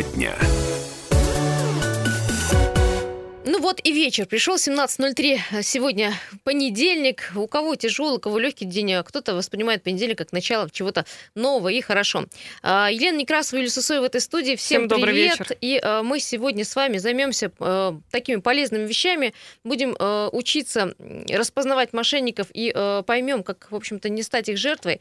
Тема 0.00 0.14
дня. 0.14 0.34
Ну 3.44 3.60
вот 3.60 3.80
и 3.82 3.92
вечер. 3.92 4.26
Пришел 4.26 4.56
17.03. 4.56 5.62
Сегодня 5.62 6.14
понедельник. 6.44 7.32
У 7.34 7.46
кого 7.46 7.74
тяжелый, 7.74 8.16
у 8.16 8.20
кого 8.20 8.38
легкий 8.38 8.64
день, 8.64 8.92
а 8.94 9.02
кто-то 9.02 9.34
воспринимает 9.34 9.82
понедельник 9.82 10.18
как 10.18 10.32
начало 10.32 10.70
чего-то 10.70 11.04
нового 11.34 11.68
и 11.68 11.80
хорошо. 11.80 12.26
А, 12.62 12.88
Елена 12.90 13.18
Некрасова, 13.18 13.58
Юлия 13.58 13.70
Сусоева 13.70 14.02
в 14.02 14.06
этой 14.06 14.20
студии. 14.20 14.56
Всем, 14.56 14.82
Всем 14.82 14.88
добрый 14.88 15.12
привет. 15.12 15.38
вечер. 15.38 15.56
И 15.60 15.80
а, 15.82 16.02
мы 16.02 16.20
сегодня 16.20 16.64
с 16.64 16.74
вами 16.76 16.98
займемся 16.98 17.50
а, 17.58 17.98
такими 18.10 18.40
полезными 18.40 18.86
вещами. 18.86 19.34
Будем 19.64 19.96
учиться 20.32 20.94
распознавать 21.28 21.92
мошенников 21.92 22.48
и 22.54 22.72
поймем, 23.06 23.42
как, 23.42 23.70
в 23.70 23.74
общем-то, 23.74 24.08
не 24.08 24.22
стать 24.22 24.48
их 24.48 24.56
жертвой. 24.56 25.00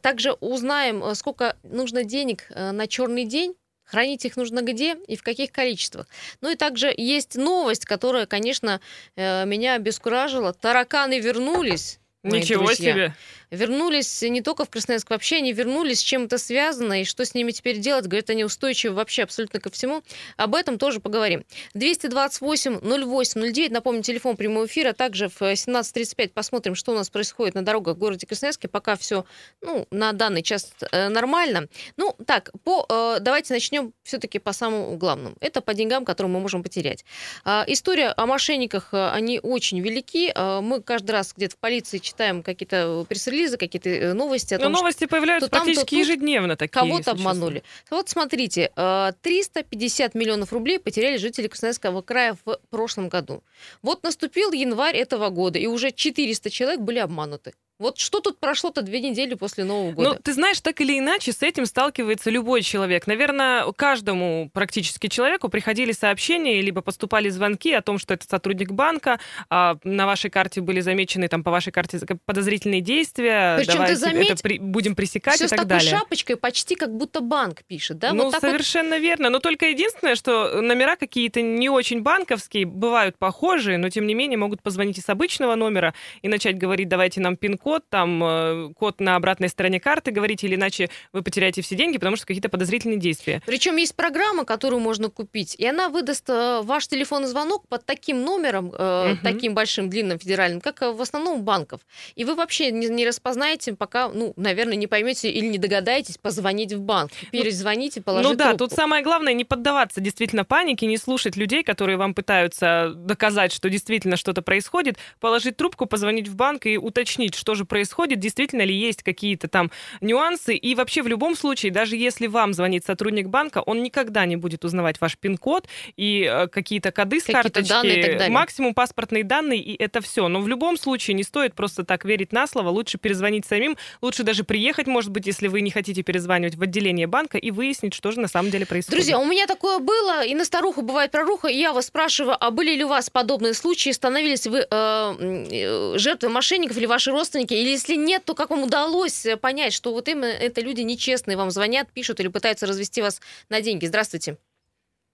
Также 0.00 0.32
узнаем, 0.32 1.14
сколько 1.14 1.56
нужно 1.62 2.04
денег 2.04 2.46
на 2.54 2.86
черный 2.86 3.24
день. 3.24 3.54
Хранить 3.84 4.24
их 4.24 4.36
нужно 4.36 4.62
где 4.62 4.96
и 5.06 5.16
в 5.16 5.22
каких 5.22 5.52
количествах. 5.52 6.06
Ну 6.40 6.50
и 6.50 6.56
также 6.56 6.92
есть 6.96 7.36
новость, 7.36 7.84
которая, 7.84 8.26
конечно, 8.26 8.80
э, 9.16 9.44
меня 9.44 9.74
обескуражила. 9.74 10.52
Тараканы 10.52 11.20
вернулись. 11.20 11.98
Ничего 12.22 12.66
друзья. 12.66 12.92
себе. 12.92 13.14
Вернулись 13.52 14.22
не 14.22 14.40
только 14.40 14.64
в 14.64 14.70
Красноярск, 14.70 15.10
вообще 15.10 15.36
они 15.36 15.52
вернулись 15.52 15.98
с 16.00 16.02
чем-то 16.02 16.38
связано, 16.38 17.02
и 17.02 17.04
что 17.04 17.26
с 17.26 17.34
ними 17.34 17.50
теперь 17.50 17.76
делать, 17.76 18.06
говорят, 18.06 18.30
они 18.30 18.44
устойчивы 18.44 18.94
вообще 18.94 19.24
абсолютно 19.24 19.60
ко 19.60 19.70
всему. 19.70 20.02
Об 20.38 20.54
этом 20.54 20.78
тоже 20.78 21.00
поговорим. 21.00 21.44
228 21.74 22.80
08 22.80 23.52
09, 23.52 23.70
напомню, 23.70 24.02
телефон 24.02 24.38
прямого 24.38 24.64
эфира, 24.64 24.90
а 24.90 24.92
также 24.94 25.28
в 25.28 25.42
17.35 25.42 26.30
посмотрим, 26.30 26.74
что 26.74 26.92
у 26.92 26.94
нас 26.94 27.10
происходит 27.10 27.54
на 27.54 27.62
дорогах 27.62 27.96
в 27.96 27.98
городе 27.98 28.26
Красноярске, 28.26 28.68
пока 28.68 28.96
все, 28.96 29.26
ну, 29.60 29.86
на 29.90 30.12
данный 30.12 30.42
час 30.42 30.72
э, 30.90 31.08
нормально. 31.10 31.68
Ну, 31.98 32.16
так, 32.26 32.52
по, 32.64 32.86
э, 32.88 33.18
давайте 33.20 33.52
начнем 33.52 33.92
все-таки 34.02 34.38
по 34.38 34.54
самому 34.54 34.96
главному. 34.96 35.36
Это 35.40 35.60
по 35.60 35.74
деньгам, 35.74 36.06
которые 36.06 36.32
мы 36.32 36.40
можем 36.40 36.62
потерять. 36.62 37.04
А, 37.44 37.64
История 37.66 38.14
о 38.16 38.24
мошенниках, 38.24 38.94
э, 38.94 39.10
они 39.10 39.40
очень 39.42 39.78
велики. 39.80 40.32
А, 40.34 40.62
Мы 40.62 40.80
каждый 40.80 41.10
раз 41.10 41.34
где-то 41.36 41.56
в 41.56 41.58
полиции 41.58 41.98
читаем 41.98 42.42
какие-то 42.42 43.04
пресс-релизы, 43.42 43.56
какие-то 43.56 43.88
э, 43.88 44.12
новости 44.12 44.54
о 44.54 44.58
Но 44.58 44.64
том, 44.64 44.74
что 44.74 44.82
новости 44.82 45.06
появляются 45.06 45.48
то 45.48 45.56
там, 45.56 45.60
то 45.60 45.74
практически 45.74 45.94
ежедневно 45.94 46.56
такие. 46.56 46.72
кого-то 46.72 47.12
обманули. 47.12 47.62
Вот 47.90 48.08
смотрите, 48.08 48.70
э, 48.74 49.12
350 49.22 50.14
миллионов 50.14 50.52
рублей 50.52 50.78
потеряли 50.78 51.16
жители 51.16 51.48
Красноярского 51.48 52.02
края 52.02 52.36
в 52.44 52.58
прошлом 52.70 53.08
году. 53.08 53.42
Вот 53.82 54.02
наступил 54.02 54.52
январь 54.52 54.96
этого 54.96 55.28
года, 55.30 55.58
и 55.58 55.66
уже 55.66 55.90
400 55.90 56.50
человек 56.50 56.80
были 56.80 56.98
обмануты. 56.98 57.52
Вот 57.82 57.98
что 57.98 58.20
тут 58.20 58.38
прошло-то 58.38 58.82
две 58.82 59.00
недели 59.00 59.34
после 59.34 59.64
Нового 59.64 59.90
года? 59.92 60.10
Ну, 60.10 60.14
ты 60.22 60.32
знаешь, 60.32 60.60
так 60.60 60.80
или 60.80 60.98
иначе 60.98 61.32
с 61.32 61.42
этим 61.42 61.66
сталкивается 61.66 62.30
любой 62.30 62.62
человек. 62.62 63.08
Наверное, 63.08 63.64
каждому 63.72 64.50
практически 64.52 65.08
человеку 65.08 65.48
приходили 65.48 65.90
сообщения, 65.90 66.60
либо 66.62 66.80
поступали 66.80 67.28
звонки 67.28 67.72
о 67.72 67.82
том, 67.82 67.98
что 67.98 68.14
это 68.14 68.24
сотрудник 68.28 68.70
банка, 68.70 69.18
а 69.50 69.76
на 69.82 70.06
вашей 70.06 70.30
карте 70.30 70.60
были 70.60 70.80
замечены, 70.80 71.26
там, 71.26 71.42
по 71.42 71.50
вашей 71.50 71.72
карте 71.72 71.98
подозрительные 72.24 72.80
действия, 72.80 73.56
Причем 73.56 73.72
ты 73.72 73.78
давайте 73.78 73.96
заметь, 73.96 74.30
это 74.30 74.42
при- 74.42 74.58
будем 74.58 74.94
пресекать 74.94 75.34
Все 75.34 75.44
и 75.44 75.48
с 75.48 75.50
так 75.50 75.58
такой 75.58 75.70
далее. 75.70 75.90
шапочкой, 75.90 76.36
почти 76.36 76.76
как 76.76 76.96
будто 76.96 77.20
банк 77.20 77.64
пишет, 77.64 77.98
да? 77.98 78.12
ну, 78.12 78.24
вот 78.24 78.32
так 78.32 78.42
вот 78.42 78.48
совершенно 78.50 78.98
верно. 78.98 79.28
Но 79.28 79.40
только 79.40 79.66
единственное, 79.66 80.14
что 80.14 80.60
номера 80.62 80.94
какие-то 80.94 81.40
не 81.42 81.68
очень 81.68 82.02
банковские, 82.02 82.64
бывают 82.66 83.18
похожие, 83.18 83.76
но 83.78 83.88
тем 83.88 84.06
не 84.06 84.14
менее 84.14 84.38
могут 84.38 84.62
позвонить 84.62 84.98
из 84.98 85.08
обычного 85.08 85.56
номера 85.56 85.94
и 86.22 86.28
начать 86.28 86.56
говорить, 86.56 86.88
давайте 86.88 87.20
нам 87.20 87.36
пин-код, 87.36 87.71
там 87.78 88.22
э, 88.24 88.72
код 88.76 89.00
на 89.00 89.16
обратной 89.16 89.48
стороне 89.48 89.80
карты 89.80 90.10
говорить, 90.10 90.44
или 90.44 90.54
иначе 90.54 90.90
вы 91.12 91.22
потеряете 91.22 91.62
все 91.62 91.74
деньги, 91.76 91.98
потому 91.98 92.16
что 92.16 92.26
какие-то 92.26 92.48
подозрительные 92.48 92.98
действия. 92.98 93.42
Причем 93.46 93.76
есть 93.76 93.94
программа, 93.94 94.44
которую 94.44 94.80
можно 94.80 95.08
купить, 95.08 95.54
и 95.56 95.66
она 95.66 95.88
выдаст 95.88 96.28
э, 96.28 96.60
ваш 96.62 96.86
телефонный 96.88 97.28
звонок 97.28 97.66
под 97.68 97.84
таким 97.86 98.22
номером, 98.22 98.72
э, 98.76 99.08
Мгм. 99.12 99.18
таким 99.22 99.54
большим, 99.54 99.88
длинным, 99.90 100.18
федеральным, 100.18 100.60
как 100.60 100.80
в 100.82 101.00
основном 101.00 101.40
у 101.40 101.42
банков. 101.42 101.80
И 102.14 102.24
вы 102.24 102.34
вообще 102.34 102.70
не, 102.70 102.88
не 102.88 103.06
распознаете, 103.06 103.74
пока, 103.74 104.08
ну, 104.08 104.32
наверное, 104.36 104.76
не 104.76 104.86
поймете 104.86 105.30
или 105.30 105.46
не 105.46 105.58
догадаетесь 105.58 106.18
позвонить 106.18 106.72
в 106.72 106.80
банк. 106.80 107.10
Перезвоните, 107.30 108.00
положить 108.00 108.30
ну 108.30 108.36
да, 108.36 108.48
трубку. 108.50 108.68
тут 108.68 108.72
самое 108.76 109.02
главное 109.02 109.32
не 109.32 109.44
поддаваться 109.44 110.00
действительно 110.00 110.44
панике, 110.44 110.86
не 110.86 110.96
слушать 110.98 111.36
людей, 111.36 111.62
которые 111.62 111.96
вам 111.96 112.14
пытаются 112.14 112.92
доказать, 112.94 113.52
что 113.52 113.68
действительно 113.70 114.16
что-то 114.16 114.42
происходит, 114.42 114.96
положить 115.20 115.56
трубку, 115.56 115.86
позвонить 115.86 116.28
в 116.28 116.34
банк 116.36 116.66
и 116.66 116.76
уточнить, 116.78 117.34
что 117.34 117.54
же 117.54 117.61
происходит, 117.64 118.18
действительно 118.18 118.62
ли 118.62 118.74
есть 118.74 119.02
какие-то 119.02 119.48
там 119.48 119.70
нюансы. 120.00 120.54
И 120.54 120.74
вообще 120.74 121.02
в 121.02 121.08
любом 121.08 121.36
случае, 121.36 121.72
даже 121.72 121.96
если 121.96 122.26
вам 122.26 122.52
звонит 122.52 122.84
сотрудник 122.84 123.28
банка, 123.28 123.62
он 123.64 123.82
никогда 123.82 124.26
не 124.26 124.36
будет 124.36 124.64
узнавать 124.64 125.00
ваш 125.00 125.16
пин-код 125.18 125.68
и 125.96 126.28
э, 126.30 126.48
какие-то 126.48 126.92
коды 126.92 127.20
с 127.20 127.24
Какие-то 127.24 127.62
карточки, 127.62 128.30
максимум 128.30 128.74
паспортные 128.74 129.24
данные, 129.24 129.60
и 129.60 129.82
это 129.82 130.00
все. 130.00 130.28
Но 130.28 130.40
в 130.40 130.48
любом 130.48 130.76
случае 130.76 131.14
не 131.14 131.22
стоит 131.22 131.54
просто 131.54 131.84
так 131.84 132.04
верить 132.04 132.32
на 132.32 132.46
слово, 132.46 132.68
лучше 132.68 132.98
перезвонить 132.98 133.46
самим, 133.46 133.76
лучше 134.00 134.22
даже 134.22 134.44
приехать, 134.44 134.86
может 134.86 135.10
быть, 135.10 135.26
если 135.26 135.48
вы 135.48 135.60
не 135.60 135.70
хотите 135.70 136.02
перезванивать 136.02 136.56
в 136.56 136.62
отделение 136.62 137.06
банка 137.06 137.38
и 137.38 137.50
выяснить, 137.50 137.94
что 137.94 138.10
же 138.10 138.20
на 138.20 138.28
самом 138.28 138.50
деле 138.50 138.66
происходит. 138.66 138.98
Друзья, 138.98 139.18
у 139.18 139.24
меня 139.24 139.46
такое 139.46 139.78
было, 139.78 140.24
и 140.24 140.34
на 140.34 140.44
старуху 140.44 140.82
бывает 140.82 141.10
проруха, 141.10 141.48
и 141.48 141.56
я 141.56 141.72
вас 141.72 141.86
спрашиваю, 141.86 142.36
а 142.38 142.50
были 142.50 142.74
ли 142.74 142.84
у 142.84 142.88
вас 142.88 143.10
подобные 143.10 143.54
случаи, 143.54 143.90
становились 143.90 144.46
вы 144.46 144.58
э, 144.58 144.64
э, 144.70 145.98
жертвой 145.98 146.30
мошенников 146.30 146.76
или 146.76 146.86
ваши 146.86 147.10
родственники, 147.10 147.41
или 147.50 147.68
если 147.68 147.94
нет, 147.94 148.24
то 148.24 148.34
как 148.34 148.50
вам 148.50 148.62
удалось 148.62 149.26
э, 149.26 149.36
понять, 149.36 149.72
что 149.72 149.92
вот 149.92 150.08
именно 150.08 150.26
это 150.26 150.60
люди 150.60 150.82
нечестные, 150.82 151.36
вам 151.36 151.50
звонят, 151.50 151.88
пишут 151.92 152.20
или 152.20 152.28
пытаются 152.28 152.66
развести 152.66 153.02
вас 153.02 153.20
на 153.48 153.60
деньги? 153.60 153.86
Здравствуйте. 153.86 154.36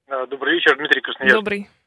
А, 0.08 0.26
Добрый 0.26 0.54
вечер, 0.54 0.76
Дмитрий 0.76 1.00
Красноярск. 1.00 1.36
Добрый. 1.36 1.68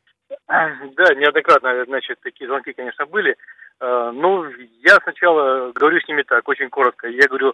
Да, 0.47 1.13
неоднократно, 1.15 1.85
значит, 1.85 2.19
такие 2.21 2.47
звонки, 2.47 2.73
конечно, 2.73 3.05
были. 3.05 3.35
Э, 3.79 4.11
Ну, 4.13 4.45
я 4.83 4.97
сначала 5.03 5.71
говорю 5.71 5.99
с 5.99 6.07
ними 6.07 6.23
так, 6.23 6.47
очень 6.47 6.69
коротко. 6.69 7.07
Я 7.07 7.27
говорю, 7.27 7.49
э, 7.49 7.53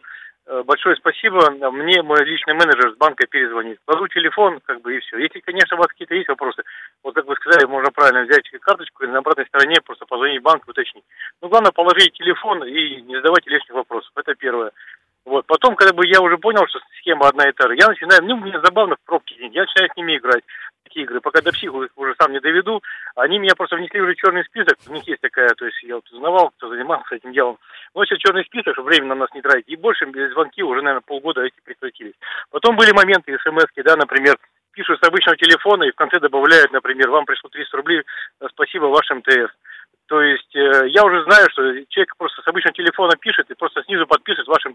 большое 0.66 0.96
спасибо, 0.96 1.50
мне 1.72 2.02
мой 2.02 2.24
личный 2.24 2.54
менеджер 2.54 2.94
с 2.94 2.98
банка 2.98 3.28
перезвонит. 3.28 3.80
Кладу 3.86 4.08
телефон, 4.08 4.60
как 4.66 4.82
бы, 4.82 4.96
и 4.96 5.00
все. 5.00 5.18
Если, 5.18 5.40
конечно, 5.40 5.76
у 5.76 5.80
вас 5.80 5.88
какие-то 5.88 6.16
есть 6.16 6.30
вопросы, 6.30 6.64
вот 7.04 7.16
как 7.16 7.26
вы 7.26 7.36
сказали, 7.36 7.66
можно 7.66 7.92
правильно 7.92 8.24
взять 8.24 8.50
карточку 8.62 9.04
и 9.04 9.08
на 9.08 9.20
обратной 9.20 9.46
стороне 9.46 9.76
просто 9.86 10.06
позвонить 10.06 10.40
в 10.40 10.44
банк, 10.44 10.68
уточнить. 10.68 11.04
Ну, 11.42 11.50
главное, 11.50 11.72
положить 11.72 12.14
телефон 12.14 12.64
и 12.64 13.02
не 13.02 13.16
задавать 13.16 13.46
лишних 13.48 13.76
вопросов. 13.76 14.12
Это 14.16 14.36
первое. 14.36 14.72
Вот. 15.28 15.46
Потом, 15.46 15.76
когда 15.76 15.94
бы 15.94 16.08
я 16.08 16.22
уже 16.22 16.38
понял, 16.38 16.66
что 16.70 16.80
схема 17.00 17.28
одна 17.28 17.50
и 17.50 17.52
та 17.52 17.68
же, 17.68 17.76
я 17.76 17.90
начинаю, 17.90 18.24
ну, 18.24 18.38
мне 18.38 18.58
забавно 18.64 18.96
в 18.96 19.06
пробки, 19.06 19.36
я 19.38 19.64
начинаю 19.64 19.90
с 19.92 19.98
ними 19.98 20.16
играть 20.16 20.44
такие 20.86 21.04
игры. 21.04 21.20
Пока 21.20 21.42
до 21.42 21.52
психу 21.52 21.84
их 21.84 21.92
уже 21.98 22.16
сам 22.18 22.32
не 22.32 22.40
доведу, 22.40 22.82
они 23.18 23.38
меня 23.38 23.54
просто 23.54 23.76
внесли 23.76 24.00
уже 24.00 24.14
в 24.14 24.16
черный 24.16 24.46
список. 24.46 24.78
У 24.88 24.94
них 24.94 25.06
есть 25.06 25.20
такая, 25.20 25.50
то 25.50 25.66
есть 25.66 25.84
я 25.84 25.96
вот 25.96 26.10
узнавал, 26.12 26.52
кто 26.52 26.70
занимался 26.70 27.16
этим 27.16 27.34
делом. 27.34 27.58
Носят 27.94 28.20
черный 28.20 28.46
список, 28.46 28.72
чтобы 28.72 28.88
время 28.88 29.08
на 29.08 29.16
нас 29.16 29.30
не 29.34 29.42
тратить. 29.42 29.68
И 29.68 29.76
больше 29.76 30.10
звонки 30.32 30.64
уже, 30.64 30.82
наверное, 30.82 31.04
полгода 31.06 31.42
эти 31.42 31.60
прекратились. 31.62 32.16
Потом 32.50 32.78
были 32.78 32.94
моменты 32.94 33.38
смс 33.44 33.66
да, 33.76 33.98
например, 33.98 34.38
пишут 34.72 34.98
с 35.04 35.08
обычного 35.08 35.36
телефона 35.36 35.84
и 35.84 35.92
в 35.92 35.96
конце 35.96 36.22
добавляют, 36.22 36.72
например, 36.72 37.10
вам 37.10 37.26
пришло 37.26 37.50
300 37.50 37.76
рублей, 37.76 38.00
э, 38.40 38.48
спасибо, 38.50 38.86
ваш 38.86 39.10
МТС. 39.10 39.52
То 40.08 40.22
есть 40.22 40.56
э, 40.56 40.88
я 40.88 41.04
уже 41.04 41.24
знаю, 41.24 41.48
что 41.52 41.62
человек 41.90 42.16
просто 42.18 42.42
с 42.42 42.48
обычного 42.48 42.74
телефона 42.74 43.14
пишет 43.20 43.52
и 43.52 43.56
просто 43.56 43.84
снизу 43.84 44.08
подписывает 44.08 44.48
ваш. 44.48 44.66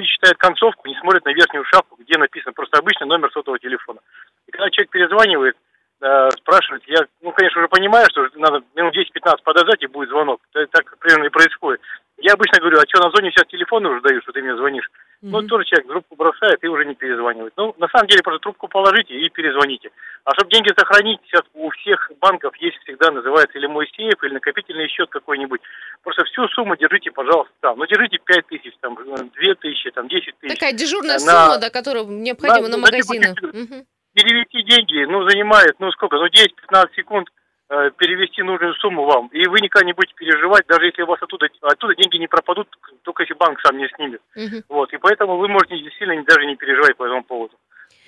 Люди 0.00 0.12
читают 0.12 0.38
концовку, 0.38 0.88
не 0.88 0.98
смотрят 0.98 1.26
на 1.26 1.32
верхнюю 1.34 1.62
шапку, 1.66 1.96
где 2.00 2.16
написано 2.16 2.54
просто 2.54 2.78
обычный 2.78 3.06
номер 3.06 3.30
сотового 3.32 3.58
телефона. 3.58 4.00
И 4.46 4.50
когда 4.50 4.70
человек 4.70 4.90
перезванивает, 4.90 5.56
э, 6.00 6.30
спрашивает, 6.38 6.82
я, 6.86 7.04
ну, 7.20 7.32
конечно, 7.32 7.60
уже 7.60 7.68
понимаю, 7.68 8.06
что 8.10 8.26
надо 8.36 8.62
минут 8.74 8.96
10-15 8.96 9.42
подождать 9.44 9.82
и 9.82 9.88
будет 9.88 10.08
звонок. 10.08 10.40
Это 10.54 10.66
так 10.72 10.96
примерно 11.00 11.26
и 11.26 11.28
происходит. 11.28 11.82
Я 12.16 12.32
обычно 12.32 12.60
говорю, 12.60 12.78
а 12.78 12.88
что, 12.88 13.02
на 13.02 13.10
зоне 13.10 13.30
сейчас 13.30 13.46
телефоны 13.48 13.90
уже 13.90 14.00
дают, 14.00 14.22
что 14.22 14.32
ты 14.32 14.40
мне 14.42 14.56
звонишь? 14.56 14.88
Ну, 15.22 15.38
Мгм. 15.38 15.48
тоже 15.48 15.64
человек 15.64 15.88
трубку 15.88 16.16
бросает 16.16 16.64
и 16.64 16.68
уже 16.68 16.86
не 16.86 16.94
перезванивает. 16.94 17.52
Ну, 17.56 17.74
на 17.78 17.88
самом 17.88 18.08
деле, 18.08 18.22
просто 18.22 18.40
трубку 18.40 18.68
положите 18.68 19.14
и 19.14 19.28
перезвоните. 19.28 19.90
А 20.24 20.32
чтобы 20.32 20.50
деньги 20.50 20.72
сохранить, 20.76 21.20
сейчас 21.26 21.42
у 21.54 21.68
всех 21.70 22.10
банков 22.20 22.56
есть 22.56 22.78
всегда, 22.78 23.10
называется, 23.10 23.58
или 23.58 23.66
мой 23.66 23.86
сейф, 23.94 24.22
или 24.22 24.34
накопительный 24.34 24.88
счет 24.88 25.10
какой-нибудь. 25.10 25.60
Просто 26.02 26.24
всю 26.24 26.48
сумму 26.48 26.76
держите, 26.76 27.10
пожалуйста, 27.10 27.52
там. 27.60 27.78
Ну, 27.78 27.86
держите 27.86 28.18
5 28.24 28.46
тысяч, 28.46 28.72
там, 28.80 28.94
2 28.94 29.54
тысячи, 29.56 29.90
там, 29.90 30.08
10 30.08 30.34
тысяч. 30.38 30.54
Такая 30.58 30.72
дежурная 30.72 31.14
на- 31.14 31.18
сумма, 31.20 31.58
да, 31.58 31.68
которая 31.70 32.04
необходима 32.04 32.68
на- 32.68 32.76
на, 32.76 32.78
магазины. 32.78 33.34
текущий- 33.34 33.56
Мгм. 33.64 33.84
Перевести 34.14 34.62
деньги, 34.62 35.04
ну, 35.04 35.28
занимает, 35.28 35.74
ну, 35.78 35.90
сколько, 35.92 36.16
ну, 36.16 36.28
10-15 36.28 36.94
секунд 36.96 37.28
э, 37.72 37.92
перевести 37.96 38.42
нужную 38.42 38.74
сумму 38.74 39.04
вам. 39.04 39.28
И 39.28 39.46
вы 39.46 39.60
никогда 39.60 39.86
не 39.86 39.92
будете 39.92 40.12
переживать, 40.14 40.66
даже 40.66 40.86
если 40.86 41.02
у 41.02 41.06
вас 41.06 41.22
оттуда, 41.22 41.46
оттуда 41.62 41.94
деньги 41.94 42.16
не 42.16 42.26
пропадут, 42.26 42.66
только 43.02 43.22
если 43.22 43.34
банк 43.34 43.60
сам 43.60 43.78
не 43.78 43.86
снимет. 43.94 44.20
Мгм. 44.34 44.64
Вот, 44.68 44.92
и 44.92 44.96
поэтому 44.96 45.36
вы 45.36 45.46
можете 45.46 45.76
сильно 45.96 46.20
даже 46.24 46.46
не 46.46 46.56
переживать 46.56 46.96
по 46.96 47.04
этому 47.04 47.22
поводу. 47.22 47.54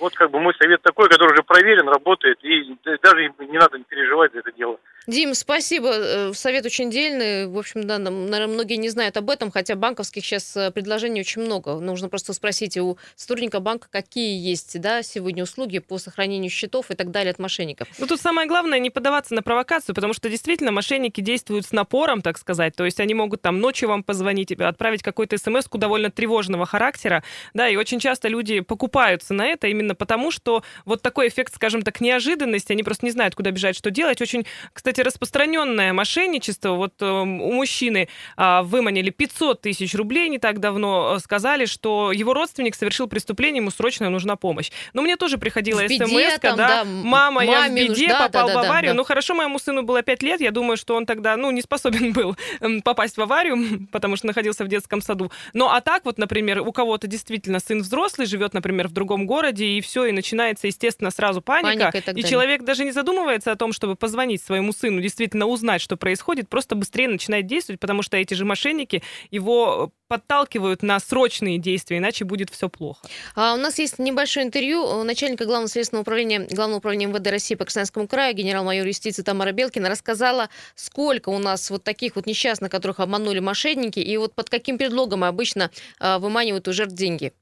Вот 0.02 0.16
как 0.16 0.32
бы 0.32 0.40
мой 0.40 0.52
совет 0.58 0.82
такой, 0.82 1.08
который 1.08 1.32
уже 1.32 1.44
проверен, 1.44 1.88
работает, 1.88 2.36
и 2.42 2.76
даже 3.04 3.32
не 3.38 3.56
надо 3.56 3.78
переживать 3.88 4.32
за 4.32 4.40
это 4.40 4.50
дело. 4.50 4.76
Дим, 5.06 5.34
спасибо. 5.34 5.88
Э, 5.92 6.32
совет 6.32 6.64
очень 6.64 6.88
дельный. 6.88 7.48
В 7.48 7.58
общем, 7.58 7.84
да, 7.84 7.98
наверное, 7.98 8.46
многие 8.46 8.76
не 8.76 8.88
знают 8.88 9.16
об 9.16 9.30
этом, 9.30 9.50
хотя 9.50 9.74
банковских 9.74 10.24
сейчас 10.24 10.56
э, 10.56 10.70
предложений 10.70 11.22
очень 11.22 11.42
много. 11.42 11.74
Нужно 11.80 12.08
просто 12.08 12.32
спросить 12.34 12.76
у 12.76 12.98
сотрудника 13.16 13.58
банка, 13.58 13.88
какие 13.90 14.38
есть 14.38 14.80
да, 14.80 15.02
сегодня 15.02 15.42
услуги 15.42 15.80
по 15.80 15.98
сохранению 15.98 16.50
счетов 16.50 16.92
и 16.92 16.94
так 16.94 17.10
далее 17.10 17.32
от 17.32 17.40
мошенников. 17.40 17.88
Ну, 17.98 18.06
тут 18.06 18.20
самое 18.20 18.46
главное 18.46 18.78
не 18.78 18.90
поддаваться 18.90 19.34
на 19.34 19.42
провокацию, 19.42 19.92
потому 19.94 20.14
что 20.14 20.28
действительно 20.28 20.70
мошенники 20.70 21.20
действуют 21.20 21.66
с 21.66 21.72
напором, 21.72 22.22
так 22.22 22.38
сказать. 22.38 22.76
То 22.76 22.84
есть 22.84 23.00
они 23.00 23.14
могут 23.14 23.42
там 23.42 23.58
ночью 23.58 23.88
вам 23.88 24.04
позвонить, 24.04 24.52
отправить 24.52 25.02
какой-то 25.02 25.36
смс 25.36 25.66
довольно 25.72 26.12
тревожного 26.12 26.64
характера, 26.64 27.24
да, 27.54 27.68
и 27.68 27.74
очень 27.74 27.98
часто 27.98 28.28
люди 28.28 28.60
покупаются 28.60 29.34
на 29.34 29.46
это 29.46 29.66
именно 29.66 29.91
потому, 29.94 30.30
что 30.30 30.62
вот 30.84 31.02
такой 31.02 31.28
эффект, 31.28 31.54
скажем 31.54 31.82
так, 31.82 32.00
неожиданности, 32.00 32.72
они 32.72 32.82
просто 32.82 33.06
не 33.06 33.12
знают, 33.12 33.34
куда 33.34 33.50
бежать, 33.50 33.76
что 33.76 33.90
делать. 33.90 34.20
Очень, 34.20 34.46
кстати, 34.72 35.00
распространенное 35.00 35.92
мошенничество. 35.92 36.72
Вот 36.72 36.94
э, 37.00 37.06
у 37.06 37.52
мужчины 37.52 38.08
э, 38.36 38.62
выманили 38.62 39.10
500 39.10 39.60
тысяч 39.60 39.94
рублей 39.94 40.28
не 40.28 40.38
так 40.38 40.60
давно. 40.60 41.16
Э, 41.16 41.18
сказали, 41.20 41.66
что 41.66 42.12
его 42.12 42.34
родственник 42.34 42.74
совершил 42.74 43.06
преступление, 43.08 43.60
ему 43.60 43.70
срочно 43.70 44.08
нужна 44.10 44.36
помощь. 44.36 44.70
Но 44.92 45.02
мне 45.02 45.16
тоже 45.16 45.38
приходила 45.38 45.80
смс 45.80 46.12
да, 46.42 46.56
да, 46.56 46.84
мама, 46.84 47.44
я 47.44 47.68
в 47.68 47.74
беде, 47.74 48.08
нужда, 48.08 48.26
попал 48.26 48.48
да, 48.48 48.54
да, 48.54 48.60
в 48.60 48.64
аварию. 48.64 48.90
Да, 48.90 48.94
да. 48.94 48.96
Ну 48.98 49.04
хорошо, 49.04 49.34
моему 49.34 49.58
сыну 49.58 49.82
было 49.82 50.02
5 50.02 50.22
лет, 50.22 50.40
я 50.40 50.50
думаю, 50.50 50.76
что 50.76 50.94
он 50.94 51.06
тогда, 51.06 51.36
ну, 51.36 51.50
не 51.50 51.62
способен 51.62 52.12
был 52.12 52.36
эм, 52.60 52.82
попасть 52.82 53.16
в 53.16 53.20
аварию, 53.20 53.86
потому 53.92 54.16
что 54.16 54.26
находился 54.26 54.64
в 54.64 54.68
детском 54.68 55.02
саду. 55.02 55.30
Ну 55.52 55.68
а 55.68 55.80
так 55.80 56.04
вот, 56.04 56.18
например, 56.18 56.60
у 56.60 56.72
кого-то 56.72 57.06
действительно 57.06 57.60
сын 57.60 57.80
взрослый, 57.80 58.26
живет, 58.26 58.54
например, 58.54 58.88
в 58.88 58.92
другом 58.92 59.26
городе, 59.26 59.66
и 59.66 59.80
все, 59.82 60.06
и 60.06 60.12
начинается, 60.12 60.66
естественно, 60.66 61.10
сразу 61.10 61.42
паника. 61.42 61.90
паника 61.92 62.10
и, 62.12 62.20
и 62.20 62.24
человек 62.24 62.62
даже 62.62 62.84
не 62.84 62.92
задумывается 62.92 63.52
о 63.52 63.56
том, 63.56 63.72
чтобы 63.72 63.96
позвонить 63.96 64.42
своему 64.42 64.72
сыну, 64.72 65.00
действительно 65.00 65.46
узнать, 65.46 65.80
что 65.80 65.96
происходит, 65.96 66.48
просто 66.48 66.74
быстрее 66.74 67.08
начинает 67.08 67.46
действовать, 67.46 67.80
потому 67.80 68.02
что 68.02 68.16
эти 68.16 68.34
же 68.34 68.44
мошенники 68.44 69.02
его 69.30 69.92
подталкивают 70.12 70.82
на 70.82 71.00
срочные 71.00 71.56
действия, 71.56 71.96
иначе 71.96 72.26
будет 72.26 72.50
все 72.50 72.68
плохо. 72.68 73.00
А 73.34 73.54
у 73.54 73.56
нас 73.56 73.78
есть 73.78 73.98
небольшое 73.98 74.44
интервью 74.44 75.02
начальника 75.04 75.46
Главного 75.46 75.70
следственного 75.70 76.02
управления, 76.02 76.40
Главного 76.50 76.78
управления 76.78 77.06
МВД 77.06 77.28
России 77.28 77.54
по 77.54 77.64
Красноярскому 77.64 78.06
краю, 78.06 78.34
генерал-майор 78.34 78.86
юстиции 78.86 79.22
Тамара 79.22 79.52
Белкина, 79.52 79.88
рассказала, 79.88 80.50
сколько 80.74 81.30
у 81.30 81.38
нас 81.38 81.70
вот 81.70 81.82
таких 81.82 82.16
вот 82.16 82.26
несчастных, 82.26 82.70
которых 82.70 83.00
обманули 83.00 83.38
мошенники, 83.38 84.00
и 84.00 84.16
вот 84.18 84.34
под 84.34 84.50
каким 84.50 84.76
предлогом 84.76 85.24
обычно 85.24 85.70
а, 85.98 86.18
выманивают 86.18 86.68
у 86.68 86.74
жертв 86.74 86.94
деньги. 86.94 87.32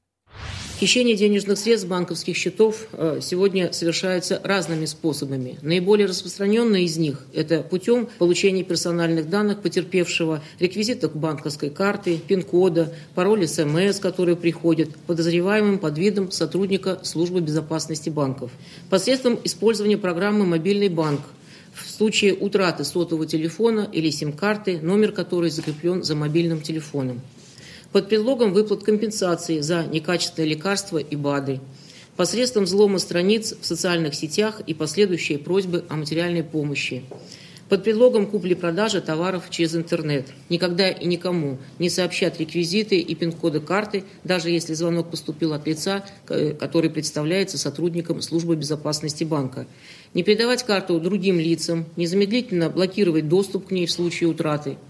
Хищение 0.81 1.15
денежных 1.15 1.59
средств 1.59 1.87
банковских 1.87 2.35
счетов 2.35 2.87
э, 2.93 3.19
сегодня 3.21 3.71
совершается 3.71 4.41
разными 4.43 4.85
способами. 4.85 5.59
Наиболее 5.61 6.07
распространенные 6.07 6.85
из 6.85 6.97
них– 6.97 7.19
это 7.35 7.61
путем 7.61 8.09
получения 8.17 8.63
персональных 8.63 9.29
данных 9.29 9.61
потерпевшего, 9.61 10.41
реквизитов 10.57 11.15
банковской 11.15 11.69
карты, 11.69 12.17
пин-кода, 12.17 12.95
пароль 13.13 13.47
СМС, 13.47 13.99
который 13.99 14.35
приходит 14.35 14.95
подозреваемым 15.05 15.77
под 15.77 15.99
видом 15.99 16.31
сотрудника 16.31 16.97
службы 17.03 17.41
безопасности 17.41 18.09
банков. 18.09 18.49
Посредством 18.89 19.37
использования 19.43 19.99
программы 19.99 20.47
«Мобильный 20.47 20.89
банк» 20.89 21.21
в 21.75 21.87
случае 21.91 22.33
утраты 22.33 22.85
сотового 22.85 23.27
телефона 23.27 23.87
или 23.93 24.09
сим-карты, 24.09 24.79
номер 24.81 25.11
которой 25.11 25.51
закреплен 25.51 26.01
за 26.01 26.15
мобильным 26.15 26.59
телефоном 26.59 27.21
под 27.91 28.07
предлогом 28.07 28.53
выплат 28.53 28.83
компенсации 28.83 29.59
за 29.59 29.83
некачественные 29.83 30.51
лекарства 30.51 30.97
и 30.97 31.15
БАДы, 31.15 31.59
посредством 32.15 32.63
взлома 32.63 32.99
страниц 32.99 33.53
в 33.59 33.65
социальных 33.65 34.15
сетях 34.15 34.61
и 34.65 34.73
последующие 34.73 35.37
просьбы 35.37 35.83
о 35.89 35.95
материальной 35.95 36.43
помощи, 36.43 37.03
под 37.67 37.83
предлогом 37.83 38.27
купли-продажи 38.27 38.99
товаров 38.99 39.45
через 39.49 39.75
интернет. 39.75 40.27
Никогда 40.49 40.89
и 40.89 41.05
никому 41.05 41.57
не 41.79 41.89
сообщат 41.89 42.37
реквизиты 42.37 42.97
и 42.99 43.15
пин-коды 43.15 43.61
карты, 43.61 44.03
даже 44.25 44.49
если 44.49 44.73
звонок 44.73 45.09
поступил 45.09 45.53
от 45.53 45.65
лица, 45.67 46.03
который 46.25 46.89
представляется 46.89 47.57
сотрудником 47.57 48.21
службы 48.21 48.57
безопасности 48.57 49.23
банка. 49.23 49.67
Не 50.13 50.23
передавать 50.23 50.63
карту 50.63 50.99
другим 50.99 51.39
лицам, 51.39 51.85
незамедлительно 51.95 52.69
блокировать 52.69 53.29
доступ 53.29 53.67
к 53.67 53.71
ней 53.71 53.85
в 53.85 53.91
случае 53.91 54.29
утраты– 54.29 54.77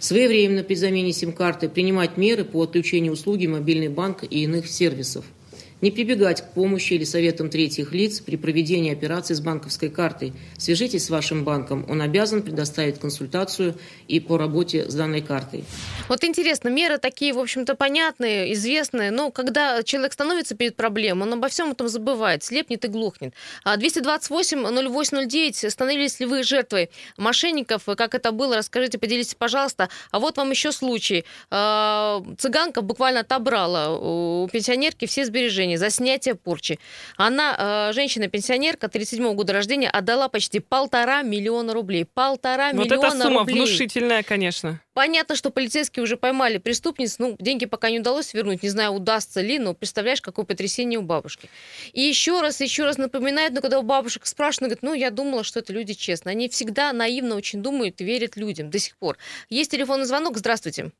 Своевременно 0.00 0.62
при 0.62 0.74
замене 0.74 1.12
сим-карты 1.12 1.68
принимать 1.68 2.16
меры 2.16 2.44
по 2.44 2.62
отключению 2.62 3.12
услуги 3.12 3.46
мобильный 3.46 3.88
банк 3.88 4.24
и 4.24 4.44
иных 4.44 4.68
сервисов– 4.68 5.24
не 5.80 5.90
прибегать 5.90 6.42
к 6.42 6.52
помощи 6.52 6.94
или 6.94 7.04
советам 7.04 7.50
третьих 7.50 7.92
лиц 7.92 8.20
при 8.20 8.36
проведении 8.36 8.92
операций 8.92 9.36
с 9.36 9.40
банковской 9.40 9.88
картой. 9.88 10.32
Свяжитесь 10.56 11.06
с 11.06 11.10
вашим 11.10 11.44
банком, 11.44 11.84
он 11.88 12.02
обязан 12.02 12.42
предоставить 12.42 12.98
консультацию 12.98 13.76
и 14.08 14.20
по 14.20 14.38
работе 14.38 14.90
с 14.90 14.94
данной 14.94 15.22
картой. 15.22 15.64
Вот 16.08 16.24
интересно, 16.24 16.68
меры 16.68 16.98
такие, 16.98 17.32
в 17.32 17.38
общем-то, 17.38 17.74
понятные, 17.74 18.52
известные, 18.54 19.10
но 19.10 19.30
когда 19.30 19.82
человек 19.82 20.12
становится 20.12 20.56
перед 20.56 20.76
проблемой, 20.76 21.26
он 21.26 21.34
обо 21.34 21.48
всем 21.48 21.72
этом 21.72 21.88
забывает, 21.88 22.42
слепнет 22.42 22.84
и 22.84 22.88
глухнет. 22.88 23.34
228-08-09, 23.64 25.66
а 25.66 25.70
становились 25.70 26.20
ли 26.20 26.26
вы 26.26 26.42
жертвой 26.42 26.90
мошенников, 27.16 27.84
как 27.84 28.14
это 28.14 28.32
было, 28.32 28.56
расскажите, 28.56 28.98
поделитесь, 28.98 29.34
пожалуйста. 29.34 29.88
А 30.10 30.18
вот 30.18 30.36
вам 30.36 30.50
еще 30.50 30.72
случай. 30.72 31.24
А, 31.50 32.22
цыганка 32.38 32.82
буквально 32.82 33.20
отобрала 33.20 33.90
у 33.90 34.48
пенсионерки 34.48 35.06
все 35.06 35.24
сбережения 35.24 35.67
наказание 35.68 35.78
за 35.78 35.90
снятие 35.90 36.34
порчи. 36.34 36.78
Она, 37.16 37.88
э, 37.90 37.92
женщина-пенсионерка, 37.92 38.88
37 38.88 39.34
года 39.34 39.52
рождения, 39.52 39.90
отдала 39.90 40.28
почти 40.28 40.60
полтора 40.60 41.22
миллиона 41.22 41.74
рублей. 41.74 42.04
Полтора 42.04 42.72
вот 42.72 42.84
миллиона 42.84 42.94
рублей. 42.94 42.96
Вот 42.96 43.14
эта 43.14 43.22
сумма 43.22 43.40
рублей. 43.40 43.56
внушительная, 43.56 44.22
конечно. 44.22 44.80
Понятно, 44.94 45.36
что 45.36 45.50
полицейские 45.50 46.02
уже 46.02 46.16
поймали 46.16 46.58
преступниц, 46.58 47.18
ну, 47.18 47.36
деньги 47.38 47.66
пока 47.66 47.90
не 47.90 48.00
удалось 48.00 48.34
вернуть, 48.34 48.62
не 48.62 48.68
знаю, 48.68 48.92
удастся 48.92 49.40
ли, 49.40 49.58
но 49.58 49.74
представляешь, 49.74 50.20
какое 50.20 50.44
потрясение 50.44 50.98
у 50.98 51.02
бабушки. 51.02 51.48
И 51.92 52.00
еще 52.00 52.40
раз, 52.40 52.60
еще 52.60 52.84
раз 52.84 52.98
напоминает, 52.98 53.52
но 53.52 53.60
когда 53.60 53.78
у 53.78 53.82
бабушек 53.82 54.26
спрашивают, 54.26 54.70
говорит, 54.70 54.82
ну, 54.82 54.94
я 54.94 55.10
думала, 55.10 55.44
что 55.44 55.60
это 55.60 55.72
люди 55.72 55.94
честно. 55.94 56.32
Они 56.32 56.48
всегда 56.48 56.92
наивно 56.92 57.36
очень 57.36 57.62
думают 57.62 58.00
и 58.00 58.04
верят 58.04 58.36
людям 58.36 58.70
до 58.70 58.78
сих 58.78 58.96
пор. 58.96 59.16
Есть 59.50 59.70
телефонный 59.70 60.04
звонок, 60.04 60.36
здравствуйте. 60.36 60.90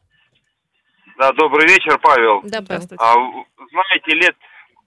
Да, 1.19 1.33
добрый 1.33 1.67
вечер, 1.67 1.99
Павел. 1.99 2.43
Да, 2.45 2.63
Павел. 2.63 2.87
А, 2.97 3.15
знаете, 3.73 4.15
лет 4.15 4.37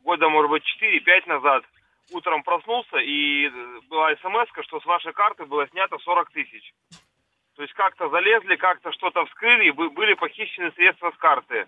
года, 0.03 0.29
может 0.29 0.51
быть, 0.51 0.63
4-5 0.81 1.27
назад 1.27 1.63
утром 2.11 2.43
проснулся, 2.43 2.97
и 2.97 3.49
была 3.89 4.15
смс 4.15 4.49
что 4.65 4.79
с 4.79 4.85
вашей 4.85 5.13
карты 5.13 5.45
было 5.45 5.67
снято 5.69 5.97
40 5.97 6.29
тысяч. 6.31 6.73
То 7.55 7.63
есть 7.63 7.73
как-то 7.73 8.09
залезли, 8.09 8.55
как-то 8.55 8.91
что-то 8.91 9.25
вскрыли, 9.25 9.67
и 9.67 9.71
были 9.71 10.13
похищены 10.13 10.71
средства 10.71 11.11
с 11.11 11.17
карты. 11.17 11.67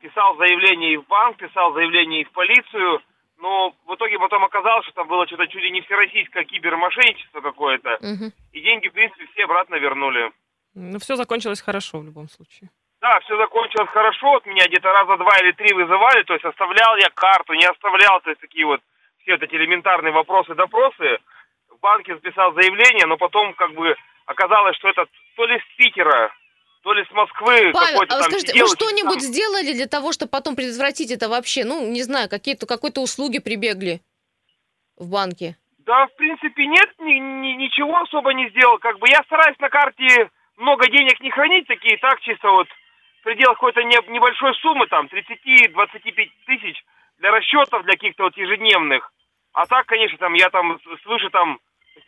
Писал 0.00 0.36
заявление 0.36 0.94
и 0.94 0.96
в 0.96 1.06
банк, 1.06 1.38
писал 1.38 1.72
заявление 1.72 2.22
и 2.22 2.24
в 2.24 2.32
полицию, 2.32 3.00
но 3.38 3.74
в 3.86 3.94
итоге 3.94 4.18
потом 4.18 4.44
оказалось, 4.44 4.84
что 4.84 4.94
там 4.94 5.08
было 5.08 5.26
что-то 5.26 5.46
чуть 5.46 5.62
ли 5.62 5.70
не 5.70 5.80
всероссийское 5.82 6.44
кибермошенничество 6.44 7.40
какое-то, 7.40 7.94
угу. 7.96 8.32
и 8.52 8.60
деньги, 8.60 8.88
в 8.88 8.92
принципе, 8.92 9.26
все 9.32 9.44
обратно 9.44 9.76
вернули. 9.76 10.32
Ну, 10.74 10.98
все 10.98 11.16
закончилось 11.16 11.60
хорошо 11.60 11.98
в 12.00 12.04
любом 12.04 12.28
случае. 12.28 12.70
Да, 13.06 13.20
все 13.20 13.36
закончилось 13.36 13.88
хорошо. 13.90 14.34
От 14.34 14.46
меня 14.46 14.66
где-то 14.66 14.90
раза 14.90 15.16
два 15.16 15.38
или 15.38 15.52
три 15.52 15.72
вызывали. 15.74 16.24
То 16.24 16.32
есть 16.32 16.44
оставлял 16.44 16.96
я 16.96 17.08
карту, 17.14 17.52
не 17.54 17.64
оставлял. 17.64 18.20
То 18.20 18.30
есть 18.30 18.40
такие 18.40 18.66
вот 18.66 18.80
все 19.22 19.32
вот 19.32 19.42
эти 19.42 19.54
элементарные 19.54 20.12
вопросы-допросы. 20.12 21.18
В 21.70 21.78
банке 21.80 22.14
записал 22.14 22.52
заявление, 22.54 23.06
но 23.06 23.16
потом 23.16 23.54
как 23.54 23.72
бы 23.74 23.94
оказалось, 24.26 24.76
что 24.76 24.88
это 24.88 25.06
то 25.36 25.44
ли 25.46 25.56
с 25.58 25.76
Питера, 25.76 26.32
то 26.82 26.92
ли 26.92 27.04
с 27.04 27.10
Москвы 27.12 27.72
какой-то 27.72 28.16
а 28.16 28.22
там 28.22 28.30
скажите, 28.30 28.60
вы 28.60 28.66
что-нибудь 28.66 29.20
там... 29.20 29.30
сделали 29.30 29.72
для 29.72 29.86
того, 29.86 30.10
чтобы 30.10 30.30
потом 30.30 30.56
предотвратить 30.56 31.12
это 31.12 31.28
вообще? 31.28 31.64
Ну, 31.64 31.86
не 31.88 32.02
знаю, 32.02 32.28
какие-то 32.28 32.66
какой-то 32.66 33.02
услуги 33.02 33.38
прибегли 33.38 34.00
в 34.96 35.12
банке? 35.12 35.56
Да, 35.78 36.06
в 36.06 36.14
принципе, 36.16 36.66
нет, 36.66 36.90
ни, 36.98 37.12
ни, 37.12 37.52
ничего 37.54 37.98
особо 37.98 38.34
не 38.34 38.48
сделал. 38.50 38.78
Как 38.78 38.98
бы 38.98 39.08
я 39.08 39.22
стараюсь 39.26 39.58
на 39.60 39.68
карте 39.68 40.28
много 40.56 40.90
денег 40.90 41.20
не 41.20 41.30
хранить, 41.30 41.68
такие 41.68 41.98
так 41.98 42.18
чисто 42.22 42.50
вот 42.50 42.66
пределах 43.26 43.56
какой-то 43.58 43.82
небольшой 43.82 44.54
суммы, 44.62 44.86
там, 44.86 45.06
30-25 45.06 46.30
тысяч 46.46 46.84
для 47.18 47.32
расчетов, 47.32 47.82
для 47.82 47.94
каких-то 47.94 48.22
вот 48.22 48.36
ежедневных. 48.36 49.10
А 49.52 49.66
так, 49.66 49.86
конечно, 49.86 50.16
там 50.18 50.32
я 50.34 50.48
там 50.48 50.78
свыше 51.02 51.28
там 51.30 51.58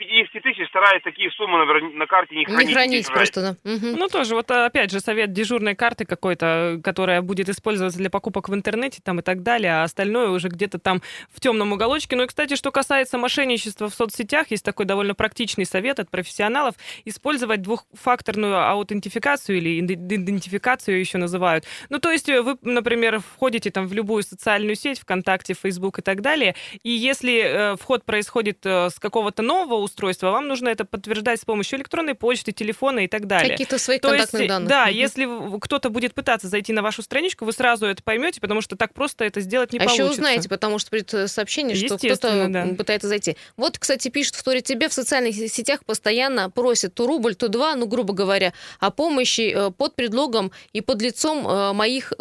50 0.08 0.42
тысяч 0.42 0.68
стараюсь 0.68 1.02
такие 1.02 1.30
суммы 1.32 1.64
на, 1.64 1.98
на 1.98 2.06
карте 2.06 2.34
не 2.34 2.44
хранить. 2.44 2.68
Не 2.68 2.74
хранить 2.74 3.08
не 3.08 3.14
просто, 3.14 3.40
да. 3.64 3.70
Угу. 3.70 3.96
Ну, 3.96 4.08
тоже, 4.08 4.34
вот 4.34 4.50
опять 4.50 4.90
же, 4.90 5.00
совет 5.00 5.32
дежурной 5.32 5.74
карты 5.74 6.04
какой-то, 6.04 6.80
которая 6.82 7.20
будет 7.22 7.48
использоваться 7.48 7.98
для 7.98 8.10
покупок 8.10 8.48
в 8.48 8.54
интернете 8.54 9.00
там 9.04 9.20
и 9.20 9.22
так 9.22 9.42
далее, 9.42 9.72
а 9.72 9.82
остальное 9.82 10.30
уже 10.30 10.48
где-то 10.48 10.78
там 10.78 11.02
в 11.30 11.40
темном 11.40 11.72
уголочке. 11.72 12.16
Ну 12.16 12.24
и, 12.24 12.26
кстати, 12.26 12.56
что 12.56 12.70
касается 12.70 13.18
мошенничества 13.18 13.88
в 13.88 13.94
соцсетях, 13.94 14.50
есть 14.50 14.64
такой 14.64 14.86
довольно 14.86 15.14
практичный 15.14 15.66
совет 15.66 16.00
от 16.00 16.10
профессионалов, 16.10 16.74
использовать 17.04 17.62
двухфакторную 17.62 18.58
аутентификацию 18.68 19.58
или 19.58 19.80
идентификацию 19.80 20.98
еще 20.98 21.18
называют. 21.18 21.64
Ну, 21.90 21.98
то 21.98 22.10
есть 22.10 22.28
вы, 22.28 22.56
например, 22.62 23.20
входите 23.20 23.70
там 23.70 23.86
в 23.86 23.92
любую 23.92 24.22
социальную 24.22 24.74
сеть, 24.74 25.00
ВКонтакте, 25.00 25.54
Facebook 25.54 25.98
и 25.98 26.02
так 26.02 26.22
далее, 26.22 26.54
и 26.82 26.90
если 26.90 27.40
э, 27.40 27.76
вход 27.76 28.04
происходит 28.04 28.64
э, 28.64 28.90
с 28.90 28.98
какого-то 28.98 29.42
нового 29.42 29.68
цифрового 29.68 29.88
устройства, 29.98 30.30
вам 30.30 30.46
нужно 30.48 30.68
это 30.68 30.84
подтверждать 30.84 31.40
с 31.40 31.44
помощью 31.44 31.78
электронной 31.78 32.14
почты, 32.14 32.52
телефона 32.52 33.00
и 33.00 33.08
так 33.08 33.26
далее. 33.26 33.50
Каких-то 33.50 33.78
своих 33.78 34.00
То 34.00 34.10
контактных 34.10 34.42
есть, 34.42 34.48
данных. 34.48 34.68
Да, 34.68 34.86
Мгм. 34.86 34.94
если 34.94 35.58
кто-то 35.60 35.90
будет 35.90 36.14
пытаться 36.14 36.48
зайти 36.48 36.72
на 36.72 36.82
вашу 36.82 37.02
страничку, 37.02 37.44
вы 37.44 37.52
сразу 37.52 37.86
это 37.86 38.02
поймете, 38.02 38.40
потому 38.40 38.60
что 38.60 38.76
так 38.76 38.94
просто 38.94 39.24
это 39.24 39.40
сделать 39.40 39.72
не 39.72 39.78
а 39.80 39.82
еще 39.84 39.96
получится. 39.96 40.20
узнаете, 40.20 40.48
потому 40.48 40.78
что 40.78 40.90
придет 40.90 41.12
э, 41.14 41.28
сообщение, 41.28 41.74
что 41.76 41.96
кто-то 41.98 42.46
да. 42.48 42.66
пытается 42.78 43.08
зайти. 43.08 43.36
Вот, 43.56 43.78
кстати, 43.78 44.08
пишут 44.08 44.36
в 44.36 44.42
Торе 44.44 44.60
тебе 44.60 44.88
в 44.88 44.92
социальных 44.92 45.34
се- 45.34 45.48
сетях 45.48 45.84
постоянно 45.84 46.48
просят 46.50 46.94
то 46.94 47.06
рубль, 47.06 47.34
то 47.34 47.48
два, 47.48 47.74
ну, 47.74 47.86
грубо 47.86 48.14
говоря, 48.14 48.52
о 48.78 48.90
помощи 48.90 49.52
э, 49.54 49.70
под 49.70 49.96
предлогом 49.96 50.52
и 50.72 50.80
под 50.80 51.02
лицом 51.02 51.46
э, 51.46 51.72
моих 51.72 52.12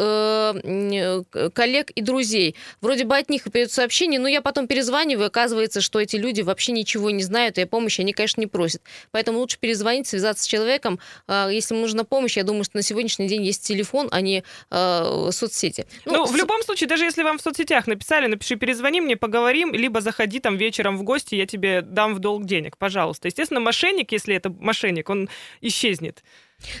коллег 1.54 1.90
и 1.90 2.02
друзей. 2.02 2.56
Вроде 2.80 3.04
бы 3.04 3.16
от 3.16 3.30
них 3.30 3.46
и 3.46 3.50
придет 3.50 3.72
сообщение, 3.72 4.18
но 4.20 4.28
я 4.28 4.40
потом 4.42 4.66
перезваниваю, 4.66 5.26
оказывается, 5.26 5.80
что 5.80 6.00
эти 6.00 6.16
люди 6.16 6.40
вообще 6.42 6.72
ничего 6.72 7.10
не 7.10 7.22
знают, 7.22 7.58
и 7.58 7.62
помощи 7.68 8.00
они, 8.00 8.12
конечно, 8.12 8.40
не 8.40 8.46
просят. 8.46 8.82
Поэтому 9.12 9.38
лучше 9.38 9.58
перезвонить, 9.58 10.06
связаться 10.06 10.44
с 10.44 10.46
человеком. 10.46 10.98
А, 11.26 11.48
Если 11.48 11.74
ему 11.74 11.82
нужна 11.82 12.04
помощь, 12.04 12.36
я 12.36 12.42
думаю, 12.44 12.64
что 12.64 12.76
на 12.76 12.82
сегодняшний 12.82 13.28
день 13.28 13.44
есть 13.44 13.64
телефон, 13.66 14.08
а 14.10 14.20
не 14.20 14.42
э, 14.70 15.28
соцсети. 15.32 15.86
Ну, 16.04 16.24
в 16.24 16.30
с- 16.30 16.34
любом 16.36 16.62
случае, 16.62 16.88
даже 16.88 17.04
если 17.04 17.22
вам 17.22 17.38
в 17.38 17.42
соцсетях 17.42 17.86
написали, 17.86 18.26
напиши, 18.26 18.56
перезвони 18.56 19.00
мне, 19.00 19.16
поговорим, 19.16 19.72
либо 19.74 20.00
заходи 20.00 20.40
там 20.40 20.56
вечером 20.56 20.96
в 20.96 21.02
гости, 21.02 21.34
я 21.34 21.46
тебе 21.46 21.82
дам 21.82 22.14
в 22.14 22.18
долг 22.18 22.44
денег, 22.44 22.76
пожалуйста. 22.76 23.28
Естественно, 23.28 23.60
мошенник, 23.60 24.12
если 24.12 24.34
это 24.34 24.50
мошенник, 24.50 25.08
он 25.10 25.28
исчезнет. 25.60 26.22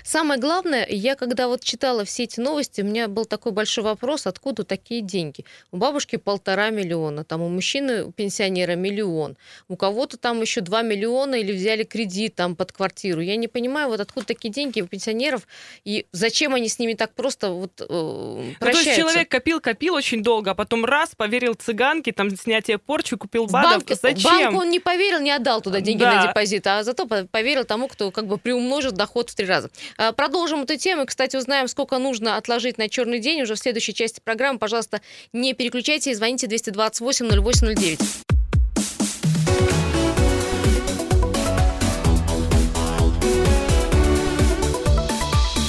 Самое 0.04 0.40
главное, 0.40 0.86
я 0.90 1.14
когда 1.14 1.46
вот 1.46 1.62
читала 1.62 2.04
все 2.04 2.24
эти 2.24 2.40
новости, 2.40 2.80
у 2.80 2.84
меня 2.84 3.06
был 3.08 3.24
такой 3.24 3.52
большой 3.52 3.84
вопрос, 3.84 4.26
откуда 4.26 4.64
такие 4.64 5.00
деньги. 5.02 5.44
У 5.70 5.76
бабушки 5.76 6.16
полтора 6.16 6.70
миллиона, 6.70 7.24
там 7.24 7.42
у 7.42 7.48
мужчины, 7.48 8.04
у 8.04 8.10
пенсионера 8.10 8.74
миллион, 8.74 9.36
у 9.68 9.76
кого-то 9.76 10.16
там 10.16 10.40
еще 10.40 10.62
два 10.62 10.82
миллиона 10.82 11.36
или 11.36 11.52
взяли 11.52 11.84
кредит 11.84 12.34
там 12.34 12.56
под 12.56 12.72
квартиру. 12.72 13.20
Я 13.20 13.36
не 13.36 13.46
понимаю, 13.48 13.88
вот 13.88 14.00
откуда 14.00 14.26
такие 14.26 14.50
деньги 14.52 14.80
у 14.80 14.86
пенсионеров 14.86 15.46
и 15.84 16.06
зачем 16.12 16.54
они 16.54 16.68
с 16.68 16.78
ними 16.78 16.94
так 16.94 17.14
просто 17.14 17.50
вот 17.50 17.80
э, 17.80 17.86
Ну, 17.88 18.52
то 18.54 18.58
прощаются. 18.58 18.90
есть 18.90 19.00
человек 19.00 19.28
копил-копил 19.30 19.94
очень 19.94 20.22
долго, 20.22 20.50
а 20.50 20.54
потом 20.54 20.84
раз, 20.84 21.14
поверил 21.16 21.54
цыганке, 21.54 22.12
там, 22.12 22.30
снятие 22.36 22.78
порчи, 22.78 23.16
купил 23.16 23.46
БАДов. 23.46 23.84
банке- 23.84 23.94
Зачем? 23.94 24.22
банку 24.30 24.60
он 24.62 24.70
не 24.70 24.80
поверил, 24.80 25.20
не 25.20 25.30
отдал 25.30 25.60
туда 25.60 25.80
деньги 25.80 26.00
Да. 26.00 26.14
на 26.22 26.26
депозит, 26.28 26.66
а 26.66 26.82
зато 26.82 27.06
по- 27.06 27.24
поверил 27.24 27.64
тому, 27.64 27.86
кто 27.88 28.10
как 28.10 28.26
бы 28.26 28.38
приумножит 28.38 28.94
доход 28.94 29.30
в 29.30 29.34
три 29.36 29.46
раза. 29.46 29.67
А, 29.96 30.12
Продолжим 30.12 30.62
эту 30.62 30.76
тему. 30.76 31.06
Кстати, 31.06 31.36
узнаем, 31.36 31.68
сколько 31.68 31.98
нужно 31.98 32.36
отложить 32.36 32.78
на 32.78 32.88
черный 32.88 33.20
день 33.20 33.42
уже 33.42 33.54
в 33.54 33.58
следующей 33.58 33.94
части 33.94 34.20
программы. 34.22 34.58
Пожалуйста, 34.58 35.00
не 35.32 35.54
переключайте 35.54 36.10
и 36.10 36.14
звоните 36.14 36.46
228 36.46 37.28
0809. 37.28 37.98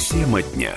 Тема 0.09 0.41
дня. 0.41 0.75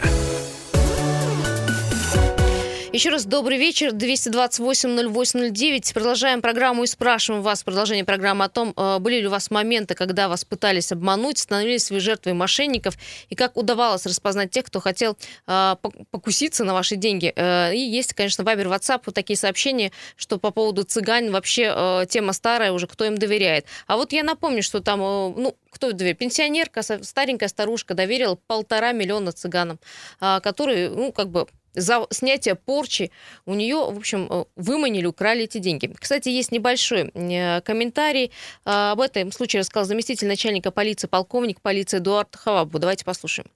Еще 2.92 3.08
раз 3.08 3.24
добрый 3.24 3.56
вечер. 3.56 3.94
228-08-09. 3.94 5.94
Продолжаем 5.94 6.42
программу 6.42 6.84
и 6.84 6.86
спрашиваем 6.86 7.42
вас 7.42 7.64
продолжение 7.64 8.04
программы 8.04 8.44
о 8.44 8.50
том, 8.50 8.74
э, 8.76 8.98
были 8.98 9.20
ли 9.20 9.28
у 9.28 9.30
вас 9.30 9.50
моменты, 9.50 9.94
когда 9.94 10.28
вас 10.28 10.44
пытались 10.44 10.92
обмануть, 10.92 11.38
становились 11.38 11.90
вы 11.90 12.00
жертвой 12.00 12.34
мошенников, 12.34 12.98
и 13.30 13.34
как 13.34 13.56
удавалось 13.56 14.04
распознать 14.04 14.50
тех, 14.50 14.66
кто 14.66 14.80
хотел 14.80 15.16
э, 15.46 15.76
пок- 15.82 16.04
покуситься 16.10 16.64
на 16.64 16.74
ваши 16.74 16.96
деньги. 16.96 17.32
Э, 17.34 17.74
И 17.74 17.78
есть, 17.78 18.12
конечно, 18.12 18.44
Вайбер, 18.44 18.66
WhatsApp, 18.66 19.00
вот 19.06 19.14
такие 19.14 19.38
сообщения, 19.38 19.90
что 20.16 20.38
по 20.38 20.50
поводу 20.50 20.84
цыган 20.84 21.30
вообще 21.30 22.04
тема 22.10 22.34
старая 22.34 22.72
уже, 22.72 22.86
кто 22.86 23.06
им 23.06 23.16
доверяет. 23.16 23.64
А 23.86 23.96
вот 23.96 24.12
я 24.12 24.22
напомню, 24.22 24.62
что 24.62 24.80
там, 24.80 25.00
ну, 25.00 25.56
кто 25.70 25.92
доверяет? 25.92 26.18
Пенсионерка, 26.18 26.82
старенькая 26.82 27.48
старушка 27.48 27.94
доверила 27.94 28.34
полтора 28.46 28.92
миллиона 28.92 29.32
цыганам, 29.32 29.78
которые, 30.20 30.90
ну, 30.90 31.10
как 31.12 31.30
бы 31.30 31.46
за 31.74 32.06
снятие 32.10 32.54
порчи 32.54 33.10
у 33.46 33.54
нее, 33.54 33.76
в 33.76 33.96
общем, 33.96 34.26
э, 34.30 34.44
выманили, 34.56 35.06
украли 35.06 35.44
эти 35.44 35.58
деньги. 35.58 35.94
Кстати, 35.98 36.28
есть 36.28 36.52
небольшой 36.52 37.10
э, 37.14 37.60
комментарий. 37.62 38.30
Э, 38.64 38.92
Об 38.92 39.00
этом 39.00 39.32
случае 39.32 39.60
рассказал 39.60 39.86
заместитель 39.86 40.28
начальника 40.28 40.70
полиции, 40.70 41.06
полковник 41.06 41.60
полиции 41.60 41.98
Эдуард 41.98 42.34
Хавабу. 42.36 42.78
Давайте 42.78 43.04
послушаем. 43.04 43.48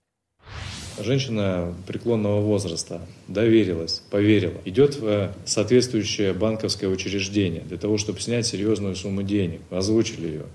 Женщина 0.99 1.75
преклонного 1.87 2.40
возраста 2.40 3.02
доверилась, 3.28 4.00
поверила, 4.11 4.58
идет 4.64 4.96
в 4.96 5.30
соответствующее 5.44 6.32
банковское 6.32 6.88
учреждение 6.88 7.61
для 7.61 7.76
того, 7.76 7.99
чтобы 7.99 8.20
снять 8.20 8.46
серьезную 8.46 8.96
сумму 8.96 9.23
денег. 9.23 9.61
Озвучили 9.70 10.26
ее. 10.26 10.46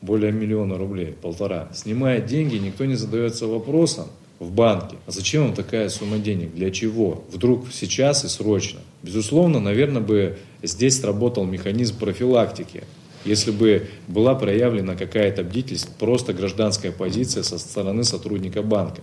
Более 0.00 0.32
миллиона 0.32 0.78
рублей, 0.78 1.12
полтора. 1.12 1.68
Снимая 1.74 2.22
деньги, 2.22 2.56
никто 2.56 2.86
не 2.86 2.94
задается 2.94 3.46
вопросом 3.46 4.08
в 4.40 4.50
банке, 4.50 4.96
а 5.06 5.10
зачем 5.10 5.44
вам 5.44 5.54
такая 5.54 5.90
сумма 5.90 6.18
денег, 6.18 6.54
для 6.54 6.70
чего? 6.70 7.22
Вдруг 7.30 7.66
сейчас 7.70 8.24
и 8.24 8.28
срочно. 8.28 8.80
Безусловно, 9.02 9.60
наверное, 9.60 10.00
бы 10.00 10.38
здесь 10.62 10.98
сработал 10.98 11.44
механизм 11.44 11.98
профилактики. 11.98 12.84
Если 13.26 13.50
бы 13.50 13.86
была 14.08 14.34
проявлена 14.34 14.96
какая-то 14.96 15.44
бдительность, 15.44 15.90
просто 15.98 16.32
гражданская 16.32 16.90
позиция 16.90 17.42
со 17.42 17.58
стороны 17.58 18.02
сотрудника 18.02 18.62
банка. 18.62 19.02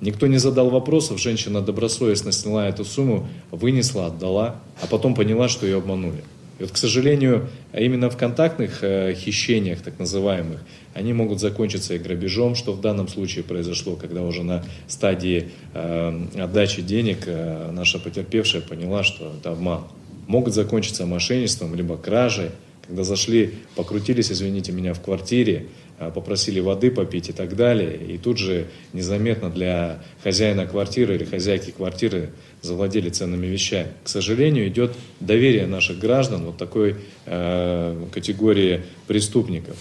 Никто 0.00 0.28
не 0.28 0.38
задал 0.38 0.70
вопросов, 0.70 1.20
женщина 1.20 1.60
добросовестно 1.60 2.30
сняла 2.30 2.68
эту 2.68 2.84
сумму, 2.84 3.28
вынесла, 3.50 4.06
отдала, 4.06 4.62
а 4.80 4.86
потом 4.86 5.16
поняла, 5.16 5.48
что 5.48 5.66
ее 5.66 5.78
обманули. 5.78 6.22
И 6.60 6.62
вот, 6.62 6.72
к 6.72 6.76
сожалению, 6.76 7.48
именно 7.72 8.10
в 8.10 8.18
контактных 8.18 8.80
э, 8.84 9.14
хищениях, 9.14 9.80
так 9.80 9.98
называемых, 9.98 10.60
они 10.92 11.14
могут 11.14 11.40
закончиться 11.40 11.94
и 11.94 11.98
грабежом, 11.98 12.54
что 12.54 12.74
в 12.74 12.82
данном 12.82 13.08
случае 13.08 13.44
произошло, 13.44 13.96
когда 13.96 14.22
уже 14.22 14.42
на 14.42 14.62
стадии 14.86 15.48
э, 15.72 16.26
отдачи 16.38 16.82
денег 16.82 17.20
э, 17.24 17.70
наша 17.72 17.98
потерпевшая 17.98 18.60
поняла, 18.60 19.02
что 19.04 19.32
это 19.40 19.52
обман. 19.52 19.84
Могут 20.26 20.52
закончиться 20.52 21.06
мошенничеством, 21.06 21.74
либо 21.74 21.96
кражей, 21.96 22.50
когда 22.86 23.04
зашли, 23.04 23.54
покрутились, 23.74 24.30
извините 24.30 24.72
меня, 24.72 24.92
в 24.92 25.00
квартире, 25.00 25.66
попросили 26.08 26.60
воды 26.60 26.90
попить 26.90 27.28
и 27.28 27.32
так 27.32 27.54
далее. 27.56 27.94
И 27.96 28.16
тут 28.16 28.38
же 28.38 28.68
незаметно 28.94 29.50
для 29.50 30.02
хозяина 30.22 30.66
квартиры 30.66 31.16
или 31.16 31.24
хозяйки 31.24 31.70
квартиры 31.70 32.30
завладели 32.62 33.10
ценными 33.10 33.46
вещами. 33.46 33.88
К 34.02 34.08
сожалению, 34.08 34.68
идет 34.68 34.92
доверие 35.20 35.66
наших 35.66 35.98
граждан 35.98 36.46
вот 36.46 36.56
такой 36.56 36.96
э, 37.26 38.06
категории 38.12 38.82
преступников. 39.06 39.76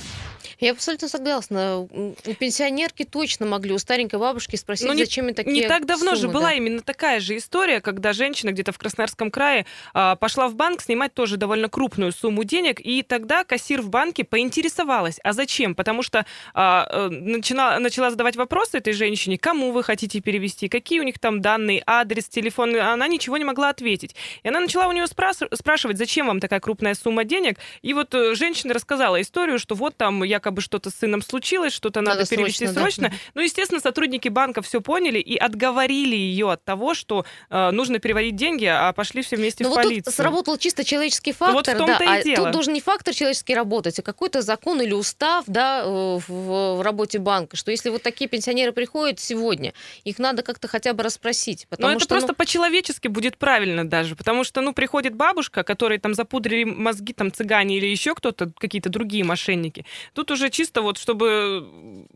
Я 0.60 0.72
абсолютно 0.72 1.08
согласна. 1.08 1.80
У 1.80 2.14
пенсионерки 2.38 3.06
точно 3.06 3.46
могли, 3.46 3.72
у 3.74 3.78
старенькой 3.80 4.20
бабушки 4.20 4.58
спросить, 4.58 4.88
Ну, 4.88 4.94
не- 4.94 5.06
зачем 5.06 5.30
им 5.30 5.34
такие 5.34 5.54
Не 5.54 5.68
так 5.68 5.86
давно 5.86 6.16
же 6.16 6.22
суммы, 6.24 6.34
была 6.34 6.50
да. 6.50 6.54
именно 6.54 6.82
такая 6.82 7.22
же 7.22 7.38
история, 7.38 7.80
когда 7.80 8.12
женщина 8.12 8.52
где-то 8.52 8.74
в 8.74 8.78
Красноярском 8.78 9.32
крае 9.32 9.66
а, 9.94 10.18
пошла 10.18 10.50
в 10.50 10.56
банк 10.56 10.82
снимать 10.82 11.14
тоже 11.14 11.38
довольно 11.38 11.70
крупную 11.70 12.12
сумму 12.12 12.44
денег, 12.44 12.82
и 12.84 13.04
тогда 13.04 13.46
кассир 13.46 13.82
в 13.82 13.90
банке 13.90 14.26
поинтересовалась, 14.26 15.20
а 15.24 15.32
зачем? 15.32 15.76
Потому 15.76 16.04
что 16.04 16.26
а, 16.54 16.88
э, 16.92 17.08
начала, 17.10 17.80
начала 17.80 18.12
задавать 18.12 18.36
вопросы 18.36 18.78
этой 18.80 18.92
женщине, 18.94 19.38
кому 19.38 19.72
вы 19.72 19.82
хотите 19.84 20.20
перевести, 20.20 20.68
какие 20.68 21.00
у 21.00 21.04
них 21.04 21.20
там 21.20 21.42
данные, 21.42 21.84
адрес, 21.86 22.28
телефон, 22.28 22.76
она 22.76 23.08
ничего 23.08 23.38
не 23.38 23.46
могла 23.46 23.70
ответить. 23.70 24.16
И 24.44 24.50
она 24.50 24.60
начала 24.60 24.88
у 24.88 24.92
нее 24.92 25.08
спрашивать, 25.08 25.98
зачем 25.98 26.28
вам 26.28 26.42
такая 26.42 26.60
крупная 26.60 26.96
сумма 26.96 27.24
денег, 27.24 27.58
и 27.82 27.94
вот 27.94 28.14
э, 28.14 28.36
женщина 28.36 28.74
рассказала 28.74 29.22
историю, 29.22 29.58
что 29.58 29.76
вот 29.76 29.96
там 29.96 30.24
якобы 30.24 30.49
что-то 30.58 30.90
с 30.90 30.96
сыном 30.96 31.22
случилось, 31.22 31.74
что-то 31.74 32.02
надо, 32.02 32.20
Надо 32.20 32.30
перевести 32.30 32.66
срочно, 32.66 32.74
да. 32.76 32.82
срочно. 32.82 33.14
Ну, 33.36 33.42
естественно, 33.42 33.80
сотрудники 33.80 34.28
банка 34.30 34.62
все 34.62 34.82
поняли 34.82 35.20
и 35.20 35.38
отговорили 35.38 36.16
ее 36.16 36.52
от 36.52 36.64
того, 36.64 36.94
что 36.94 37.26
э, 37.50 37.72
нужно 37.72 38.00
переводить 38.00 38.36
деньги, 38.36 38.66
а 38.66 38.92
пошли 38.94 39.22
все 39.22 39.36
вместе 39.36 39.64
Ну 39.64 39.70
в 39.70 39.74
вот 39.74 39.84
полицию. 39.84 40.04
тут 40.06 40.14
сработал 40.16 40.58
чисто 40.58 40.84
человеческий 40.84 41.36
Ну, 41.40 41.54
вот 41.54 41.66
фактор, 41.66 41.76
в 41.76 41.86
том-то 41.88 42.06
да, 42.06 42.14
а 42.14 42.24
дело. 42.24 42.44
тут 42.46 42.52
должен 42.52 42.74
не 42.74 42.82
фактор 42.82 43.14
человеческий 43.14 43.54
работать, 43.56 44.00
а 44.00 44.02
какой-то 44.02 44.42
закон 44.42 44.82
или 44.82 44.94
устав, 44.94 45.44
да, 45.48 45.84
э, 45.84 46.20
в, 46.28 46.78
в 46.78 46.82
работе 46.82 47.20
банка, 47.20 47.58
что 47.58 47.72
если 47.72 47.90
вот 47.90 48.02
такие 48.02 48.30
пенсионеры 48.30 48.72
приходят 48.72 49.20
сегодня, 49.20 49.74
их 50.04 50.20
надо 50.20 50.44
как-то 50.44 50.68
хотя 50.68 50.94
бы 50.94 51.04
расспросить, 51.04 51.68
Но 51.70 51.76
потому 51.78 51.92
это 51.96 52.04
что 52.04 52.14
ну, 52.16 52.20
просто 52.20 52.34
по-человечески 52.36 53.08
будет 53.08 53.38
правильно 53.38 53.88
даже, 53.88 54.16
потому 54.16 54.44
что, 54.44 54.62
ну, 54.62 54.74
приходит 54.74 55.16
бабушка, 55.16 55.64
которой 55.64 56.00
там 56.00 56.14
запудрили 56.14 56.64
мозги 56.64 57.14
там 57.14 57.32
цыгане 57.32 57.78
или 57.78 57.88
еще 57.88 58.16
кто-то, 58.16 58.52
какие-то 58.58 58.90
другие 58.90 59.24
мошенники. 59.24 59.86
Тут 60.14 60.32
уже 60.32 60.39
чисто 60.50 60.82
вот, 60.82 60.98
чтобы 60.98 62.08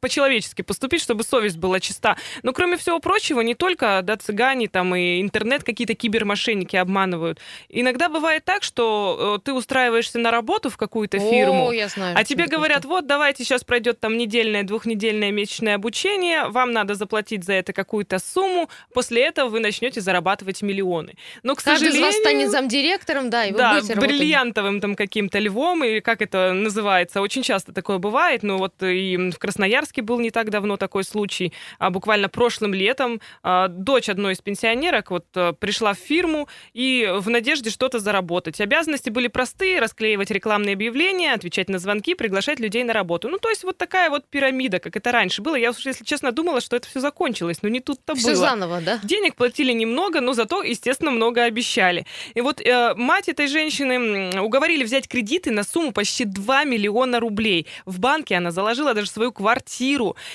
по-человечески 0.00 0.62
поступить, 0.62 1.02
чтобы 1.02 1.24
совесть 1.24 1.56
была 1.56 1.80
чиста. 1.80 2.16
Но 2.42 2.52
кроме 2.52 2.76
всего 2.76 2.98
прочего, 3.00 3.40
не 3.40 3.54
только 3.54 4.00
да, 4.02 4.16
цыгане, 4.16 4.68
там 4.68 4.94
и 4.94 5.20
интернет 5.20 5.64
какие-то 5.64 5.94
кибермошенники 5.94 6.76
обманывают. 6.76 7.40
Иногда 7.68 8.08
бывает 8.08 8.44
так, 8.44 8.62
что 8.62 9.36
э, 9.38 9.44
ты 9.44 9.52
устраиваешься 9.52 10.18
на 10.18 10.30
работу 10.30 10.70
в 10.70 10.76
какую-то 10.76 11.18
фирму, 11.18 11.68
О, 11.68 11.72
я 11.72 11.88
знаю, 11.88 12.16
а 12.16 12.24
тебе 12.24 12.46
говорят, 12.46 12.84
вот 12.84 13.06
давайте 13.06 13.44
сейчас 13.44 13.64
пройдет 13.64 14.00
там 14.00 14.16
недельное, 14.16 14.62
двухнедельное 14.62 15.30
месячное 15.32 15.74
обучение, 15.74 16.48
вам 16.48 16.72
надо 16.72 16.94
заплатить 16.94 17.44
за 17.44 17.54
это 17.54 17.72
какую-то 17.72 18.18
сумму, 18.18 18.68
после 18.94 19.22
этого 19.22 19.48
вы 19.48 19.60
начнете 19.60 20.00
зарабатывать 20.00 20.62
миллионы. 20.62 21.14
Но, 21.42 21.54
к 21.54 21.62
Каждый 21.62 21.86
сожалению... 21.86 22.00
из 22.00 22.14
вас 22.14 22.20
станет 22.20 22.50
замдиректором, 22.50 23.30
да, 23.30 23.44
и 23.44 23.52
вы 23.52 23.58
да, 23.58 23.74
будете 23.74 23.94
работать. 23.94 24.16
бриллиантовым 24.16 24.80
там 24.80 24.94
каким-то 24.94 25.38
львом, 25.38 25.84
или 25.84 26.00
как 26.00 26.22
это 26.22 26.52
называется. 26.52 27.20
Очень 27.20 27.42
часто 27.42 27.72
такое 27.72 27.98
бывает. 27.98 28.42
Ну 28.42 28.58
вот 28.58 28.74
и 28.82 29.16
в 29.16 29.38
Красноярске 29.38 29.71
был 30.00 30.20
не 30.20 30.30
так 30.30 30.50
давно 30.50 30.76
такой 30.76 31.04
случай. 31.04 31.52
А 31.78 31.90
буквально 31.90 32.28
прошлым 32.28 32.74
летом 32.74 33.20
а, 33.42 33.68
дочь 33.68 34.08
одной 34.08 34.34
из 34.34 34.40
пенсионерок 34.40 35.10
вот 35.10 35.26
а, 35.34 35.52
пришла 35.52 35.94
в 35.94 35.98
фирму 35.98 36.48
и 36.72 37.08
в 37.18 37.28
надежде 37.30 37.70
что-то 37.70 37.98
заработать. 37.98 38.60
Обязанности 38.60 39.10
были 39.10 39.28
простые. 39.28 39.80
Расклеивать 39.80 40.30
рекламные 40.30 40.74
объявления, 40.74 41.32
отвечать 41.32 41.68
на 41.68 41.78
звонки, 41.78 42.14
приглашать 42.14 42.60
людей 42.60 42.84
на 42.84 42.92
работу. 42.92 43.28
Ну 43.28 43.38
то 43.38 43.48
есть 43.50 43.64
вот 43.64 43.78
такая 43.78 44.10
вот 44.10 44.26
пирамида, 44.28 44.78
как 44.78 44.96
это 44.96 45.12
раньше 45.12 45.42
было. 45.42 45.56
Я 45.56 45.72
если 45.84 46.04
честно, 46.04 46.32
думала, 46.32 46.60
что 46.60 46.76
это 46.76 46.88
все 46.88 47.00
закончилось, 47.00 47.58
но 47.62 47.68
не 47.68 47.80
тут-то 47.80 48.14
Все 48.14 48.28
было. 48.28 48.36
заново, 48.36 48.80
да? 48.80 49.00
Денег 49.02 49.34
платили 49.34 49.72
немного, 49.72 50.20
но 50.20 50.32
зато, 50.32 50.62
естественно, 50.62 51.10
много 51.10 51.44
обещали. 51.44 52.06
И 52.34 52.40
вот 52.40 52.60
э, 52.60 52.94
мать 52.94 53.28
этой 53.28 53.46
женщины 53.46 54.40
уговорили 54.40 54.84
взять 54.84 55.08
кредиты 55.08 55.50
на 55.50 55.64
сумму 55.64 55.92
почти 55.92 56.24
2 56.24 56.64
миллиона 56.64 57.20
рублей. 57.20 57.66
В 57.86 58.00
банке 58.00 58.36
она 58.36 58.50
заложила 58.50 58.94
даже 58.94 59.08
свою 59.10 59.32
квартиру. 59.32 59.51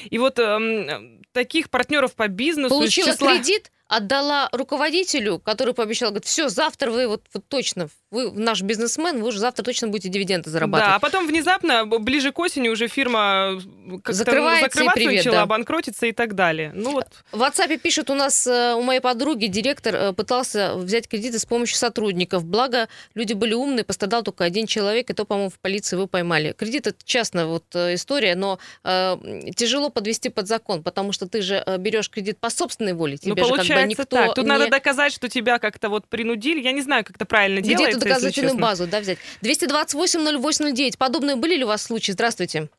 И 0.09 0.17
вот 0.17 0.39
эм, 0.39 1.21
таких 1.31 1.69
партнеров 1.69 2.15
по 2.15 2.27
бизнесу 2.27 2.67
из 2.75 2.77
Получила 2.79 3.11
числа- 3.13 3.35
кредит, 3.35 3.71
отдала 3.87 4.49
руководителю, 4.51 5.39
который 5.39 5.73
пообещал, 5.73 6.09
говорит, 6.09 6.25
все, 6.25 6.49
завтра 6.49 6.91
вы 6.91 7.07
вот, 7.07 7.23
вот 7.33 7.43
точно, 7.47 7.87
вы 8.11 8.31
наш 8.31 8.61
бизнесмен, 8.61 9.21
вы 9.21 9.29
уже 9.29 9.39
завтра 9.39 9.63
точно 9.63 9.87
будете 9.87 10.09
дивиденды 10.09 10.45
Да, 10.45 10.51
зарабатывать. 10.51 10.95
а 10.95 10.99
потом 10.99 11.27
внезапно, 11.27 11.85
ближе 11.85 12.31
к 12.31 12.39
осени, 12.39 12.69
уже 12.69 12.87
фирма 12.87 13.59
Закрывается 14.05 14.65
закрываться 14.65 14.93
привет, 14.93 15.25
начала, 15.25 15.37
да. 15.37 15.45
банкротиться 15.45 16.05
и 16.05 16.11
так 16.11 16.35
далее. 16.35 16.71
Ну 16.73 16.91
вот, 16.91 17.07
В 17.31 17.41
WhatsApp 17.41 17.77
пишет, 17.77 18.09
у 18.09 18.13
нас 18.13 18.45
э, 18.45 18.73
у 18.75 18.81
моей 18.81 18.99
подруги 18.99 19.45
директор 19.47 19.95
э, 19.95 20.13
пытался 20.13 20.75
взять 20.75 21.07
кредиты 21.07 21.39
с 21.39 21.45
помощью 21.45 21.77
сотрудников. 21.77 22.43
Благо, 22.45 22.89
люди 23.13 23.33
были 23.33 23.53
умные, 23.53 23.83
пострадал 23.85 24.23
только 24.23 24.43
один 24.43 24.67
человек, 24.67 25.09
и 25.09 25.13
то, 25.13 25.25
по-моему, 25.25 25.49
в 25.49 25.59
полиции 25.59 25.95
его 25.95 26.07
поймали. 26.07 26.53
Кредит 26.53 26.87
это 26.87 26.97
частная 27.05 27.45
вот 27.45 27.63
э, 27.73 27.93
история, 27.93 28.35
но 28.35 28.59
э, 28.83 29.17
тяжело 29.55 29.89
подвести 29.89 30.29
под 30.29 30.47
закон, 30.47 30.83
потому 30.83 31.11
что 31.13 31.27
ты 31.27 31.41
же 31.41 31.63
берешь 31.79 32.09
кредит 32.09 32.37
по 32.39 32.49
собственной 32.49 32.93
воле. 32.93 33.17
ну 33.23 33.33
Тебе 33.33 33.43
же 33.45 33.55
как 33.55 33.65
бы 33.65 33.76
получается 33.81 34.01
никто 34.01 34.15
так. 34.15 34.35
Тут 34.35 34.45
не... 34.45 34.49
надо 34.49 34.69
доказать, 34.69 35.13
что 35.13 35.29
тебя 35.29 35.59
как-то 35.59 35.89
вот 35.89 36.07
принудили. 36.07 36.59
Я 36.59 36.71
не 36.71 36.81
знаю, 36.81 37.03
как 37.03 37.15
это 37.15 37.25
правильно 37.25 37.59
Где-то 37.59 37.77
делается, 37.77 37.97
если 37.99 38.09
доказательную 38.09 38.51
честно. 38.51 38.61
базу, 38.61 38.87
да, 38.87 38.99
взять. 38.99 39.19
228-08-09. 39.43 40.97
Подобные 40.97 41.35
были 41.35 41.55
ли 41.55 41.63
у 41.63 41.67
вас 41.67 41.83
случаи? 41.83 42.11
Здравствуйте. 42.11 42.69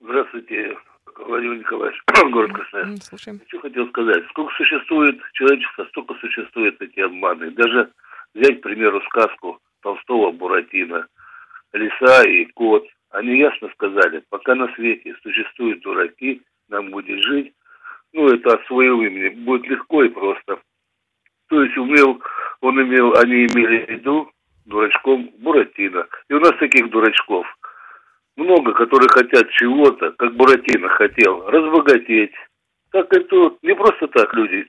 Здравствуйте, 0.00 0.76
Владимир 1.16 1.58
Николаевич, 1.58 2.00
город 2.32 2.52
Красноярск. 2.52 3.04
Слушаем. 3.04 3.40
Что 3.46 3.60
хотел 3.60 3.88
сказать? 3.88 4.24
Сколько 4.30 4.52
существует 4.56 5.20
человечества, 5.32 5.86
столько 5.90 6.14
существует 6.14 6.78
такие 6.78 7.06
обманы. 7.06 7.50
Даже 7.52 7.90
взять, 8.34 8.60
к 8.60 8.62
примеру, 8.62 9.00
сказку 9.02 9.60
Толстого 9.80 10.32
Буратино, 10.32 11.06
Лиса 11.72 12.24
и 12.28 12.46
Кот. 12.46 12.84
Они 13.10 13.38
ясно 13.38 13.68
сказали, 13.74 14.22
пока 14.30 14.54
на 14.54 14.74
свете 14.74 15.14
существуют 15.22 15.82
дураки, 15.82 16.42
нам 16.68 16.90
будет 16.90 17.22
жить, 17.22 17.52
ну, 18.12 18.28
это 18.28 18.54
от 18.54 18.66
своего 18.66 19.04
имени, 19.04 19.30
будет 19.30 19.66
легко 19.66 20.04
и 20.04 20.08
просто. 20.08 20.60
То 21.48 21.62
есть 21.62 21.76
умел, 21.76 22.22
он 22.60 22.80
имел, 22.82 23.14
они 23.18 23.46
имели 23.46 23.84
в 23.84 23.90
виду 23.90 24.30
дурачком 24.64 25.30
Буратино. 25.38 26.06
И 26.28 26.34
у 26.34 26.40
нас 26.40 26.52
таких 26.58 26.90
дурачков 26.90 27.46
много, 28.36 28.72
которые 28.72 29.08
хотят 29.08 29.50
чего-то, 29.50 30.12
как 30.12 30.34
Буратино 30.34 30.88
хотел, 30.88 31.48
разбогатеть. 31.48 32.32
Так 32.90 33.12
это 33.12 33.56
не 33.62 33.74
просто 33.74 34.08
так 34.08 34.32
люди 34.34 34.68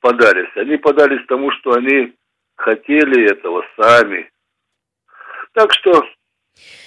подались. 0.00 0.54
Они 0.56 0.76
подались 0.76 1.24
тому, 1.26 1.50
что 1.52 1.72
они 1.72 2.14
хотели 2.56 3.30
этого 3.30 3.64
сами. 3.76 4.30
Так 5.52 5.72
что, 5.72 6.06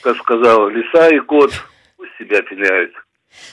как 0.03 0.17
сказал 0.17 0.69
лиса 0.69 1.09
и 1.09 1.19
кот, 1.19 1.51
пусть 1.97 2.15
себя 2.17 2.41
пеняют. 2.43 2.93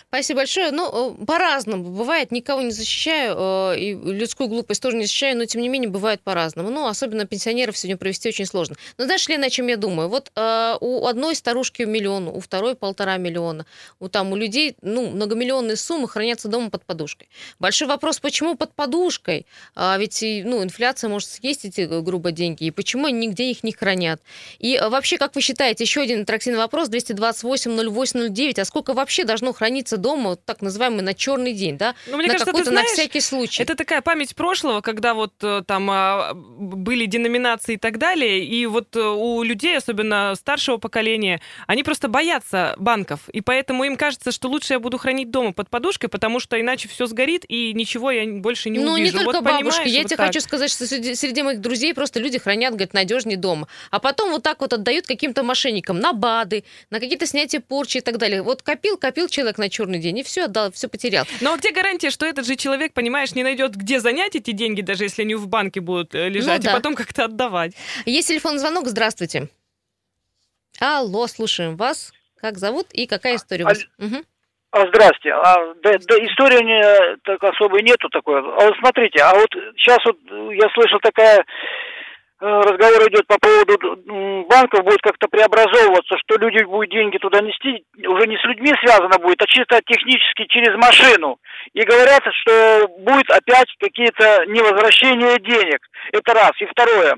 Спасибо 0.09 0.40
большое. 0.40 0.71
Ну, 0.71 1.14
э, 1.21 1.25
по-разному 1.25 1.85
бывает. 1.85 2.33
Никого 2.33 2.61
не 2.61 2.71
защищаю, 2.71 3.37
э, 3.38 3.78
и 3.78 3.95
людскую 3.95 4.49
глупость 4.49 4.83
тоже 4.83 4.97
не 4.97 5.04
защищаю, 5.04 5.37
но 5.37 5.45
тем 5.45 5.61
не 5.61 5.68
менее 5.68 5.90
бывает 5.90 6.21
по-разному. 6.23 6.71
Ну, 6.71 6.87
особенно 6.87 7.26
пенсионеров 7.26 7.76
сегодня 7.76 7.97
провести 7.97 8.28
очень 8.28 8.47
сложно. 8.47 8.76
Но 8.99 9.04
знаешь, 9.04 9.28
Лена, 9.28 9.47
о 9.47 9.50
чем 9.50 9.67
я 9.67 9.76
думаю? 9.76 10.08
Вот 10.08 10.30
э, 10.34 10.76
у 10.80 11.06
одной 11.06 11.34
старушки 11.34 11.82
миллион, 11.82 12.28
у 12.28 12.41
второй 12.41 12.75
полтора 12.75 13.17
миллиона. 13.17 13.67
У, 14.00 14.08
там, 14.08 14.32
у 14.32 14.36
людей, 14.36 14.76
ну, 14.82 15.10
многомиллионные 15.10 15.76
суммы 15.76 16.08
хранятся 16.08 16.49
дома 16.49 16.71
под 16.71 16.84
подушкой. 16.84 17.28
Большой 17.58 17.89
вопрос, 17.89 18.19
почему 18.19 18.56
под 18.56 18.75
подушкой? 18.75 19.47
А 19.75 19.97
ведь, 19.99 20.23
ну, 20.23 20.62
инфляция 20.62 21.08
может 21.08 21.28
съесть 21.28 21.65
эти 21.65 21.82
грубо 22.00 22.32
деньги. 22.32 22.65
И 22.65 22.71
почему 22.71 23.06
они 23.06 23.26
нигде 23.26 23.50
их 23.50 23.62
не 23.62 23.73
хранят? 23.73 24.21
И 24.58 24.76
э, 24.76 24.89
вообще, 24.89 25.19
как 25.19 25.34
вы 25.34 25.41
считаете, 25.41 25.84
еще 25.84 26.00
один 26.00 26.21
интерактивный 26.21 26.58
вопрос, 26.58 26.89
228-08-09, 26.89 28.60
а 28.60 28.65
сколько 28.65 28.95
вообще 28.95 29.25
должно 29.25 29.52
храниться 29.66 29.96
дома, 29.96 30.36
так 30.36 30.62
называемый, 30.62 31.02
на 31.02 31.12
черный 31.12 31.52
день, 31.52 31.76
да? 31.76 31.96
Ну, 32.06 32.16
мне 32.16 32.28
на 32.28 32.34
кажется, 32.34 32.46
какой-то, 32.46 32.70
на 32.70 32.82
знаешь, 32.82 32.90
всякий 32.90 33.20
случай. 33.20 33.62
Это 33.62 33.74
такая 33.74 34.00
память 34.00 34.36
прошлого, 34.36 34.80
когда 34.80 35.12
вот 35.12 35.32
э, 35.42 35.62
там 35.66 35.90
а, 35.90 36.34
были 36.34 37.06
деноминации 37.06 37.74
и 37.74 37.76
так 37.76 37.98
далее, 37.98 38.44
и 38.44 38.64
вот 38.66 38.94
э, 38.94 39.00
у 39.00 39.42
людей, 39.42 39.76
особенно 39.76 40.34
старшего 40.36 40.76
поколения, 40.76 41.40
они 41.66 41.82
просто 41.82 42.06
боятся 42.06 42.76
банков, 42.78 43.28
и 43.32 43.40
поэтому 43.40 43.82
им 43.82 43.96
кажется, 43.96 44.30
что 44.30 44.48
лучше 44.48 44.74
я 44.74 44.78
буду 44.78 44.98
хранить 44.98 45.32
дома 45.32 45.52
под 45.52 45.68
подушкой, 45.68 46.08
потому 46.08 46.38
что 46.38 46.60
иначе 46.60 46.88
все 46.88 47.06
сгорит, 47.06 47.44
и 47.48 47.72
ничего 47.74 48.12
я 48.12 48.24
больше 48.40 48.70
не 48.70 48.78
ну, 48.78 48.92
увижу. 48.92 49.18
не 49.18 49.24
только 49.24 49.40
вот, 49.40 49.44
бабушки. 49.44 49.88
Я 49.88 50.02
вот 50.02 50.08
тебе 50.08 50.16
так. 50.16 50.26
хочу 50.26 50.40
сказать, 50.40 50.70
что 50.70 50.86
среди, 50.86 51.16
среди 51.16 51.42
моих 51.42 51.60
друзей 51.60 51.92
просто 51.92 52.20
люди 52.20 52.38
хранят, 52.38 52.74
говорят, 52.74 52.94
надежнее 52.94 53.36
дома. 53.36 53.66
А 53.90 53.98
потом 53.98 54.30
вот 54.30 54.44
так 54.44 54.60
вот 54.60 54.72
отдают 54.72 55.08
каким-то 55.08 55.42
мошенникам 55.42 55.98
на 55.98 56.12
БАДы, 56.12 56.62
на 56.90 57.00
какие-то 57.00 57.26
снятия 57.26 57.60
порчи 57.60 57.98
и 57.98 58.00
так 58.00 58.18
далее. 58.18 58.42
Вот 58.42 58.62
копил, 58.62 58.96
копил 58.96 59.26
человек 59.28 59.55
на 59.58 59.69
черный 59.69 59.99
день, 59.99 60.19
и 60.19 60.23
все 60.23 60.45
отдал, 60.45 60.73
все 60.73 60.88
потерял. 60.88 61.25
Но 61.40 61.54
а 61.54 61.56
где 61.56 61.73
гарантия, 61.73 62.10
что 62.10 62.26
этот 62.26 62.47
же 62.47 62.56
человек, 62.56 62.92
понимаешь, 62.92 63.34
не 63.34 63.42
найдет, 63.42 63.75
где 63.75 64.00
занять 64.00 64.36
эти 64.36 64.50
деньги, 64.52 64.80
даже 64.82 65.04
если 65.04 65.23
они 65.23 65.34
в 65.34 65.49
банке 65.49 65.80
будут 65.80 66.14
э, 66.14 66.28
лежать, 66.28 66.58
Ну 66.58 66.64
да. 66.64 66.71
и 66.71 66.75
потом 66.75 66.95
как-то 66.95 67.25
отдавать? 67.25 67.73
Есть 68.04 68.28
телефонный 68.28 68.58
звонок, 68.58 68.86
здравствуйте. 68.86 69.49
Алло, 70.80 71.26
слушаем 71.26 71.76
вас. 71.76 72.12
Как 72.36 72.58
зовут 72.58 72.88
и 72.92 73.06
какая 73.06 73.36
история 73.36 73.64
у 73.64 73.69
вас? 73.69 73.86
Мгм. 73.99 74.25
А, 74.73 74.86
здрасте. 74.88 75.32
А, 75.32 75.75
да, 75.82 75.92
да, 76.06 76.14
истории 76.26 76.58
у 76.58 76.64
меня 76.64 77.16
так 77.25 77.42
особой 77.42 77.82
нету 77.82 78.08
такой. 78.10 78.40
А 78.40 78.66
вот 78.66 78.75
смотрите, 78.78 79.21
а 79.23 79.34
вот 79.34 79.49
сейчас 79.76 79.99
вот 80.04 80.19
я 80.52 80.69
слышал 80.75 80.99
такая 81.00 81.45
разговор 82.40 83.08
идет 83.08 83.26
по 83.26 83.38
поводу 83.38 84.44
банков 84.49 84.84
будет 84.84 85.00
как-то 85.00 85.26
преобразовываться, 85.28 86.16
что 86.18 86.36
люди 86.38 86.62
будут 86.64 86.90
деньги 86.90 87.16
туда 87.18 87.40
нести, 87.40 87.84
уже 88.06 88.26
не 88.26 88.36
с 88.36 88.44
людьми 88.44 88.72
связано 88.80 89.18
будет, 89.18 89.40
а 89.42 89.46
чисто 89.46 89.80
технически 89.86 90.44
через 90.49 90.76
машину. 90.76 91.38
И 91.72 91.80
говорят, 91.82 92.22
что 92.32 92.88
будет 92.99 93.30
опять 93.30 93.68
какие-то 93.80 94.44
невозвращения 94.46 95.38
денег. 95.38 95.80
Это 96.12 96.34
раз. 96.34 96.52
И 96.60 96.66
второе. 96.66 97.16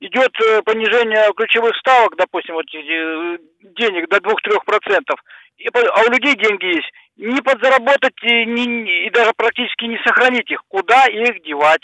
Идет 0.00 0.32
э, 0.44 0.60
понижение 0.62 1.32
ключевых 1.34 1.74
ставок, 1.76 2.16
допустим, 2.16 2.54
вот 2.54 2.66
э, 2.74 3.38
денег 3.78 4.08
до 4.10 4.18
2-3%. 4.18 5.00
И 5.58 5.70
по- 5.70 5.80
а 5.80 6.02
у 6.02 6.10
людей 6.12 6.34
деньги 6.34 6.66
есть. 6.66 6.90
Не 7.16 7.40
подзаработать 7.40 8.12
и, 8.22 8.44
не- 8.44 9.06
и 9.06 9.10
даже 9.10 9.32
практически 9.36 9.84
не 9.86 9.98
сохранить 10.04 10.50
их. 10.50 10.60
Куда 10.68 11.06
их 11.06 11.42
девать? 11.44 11.80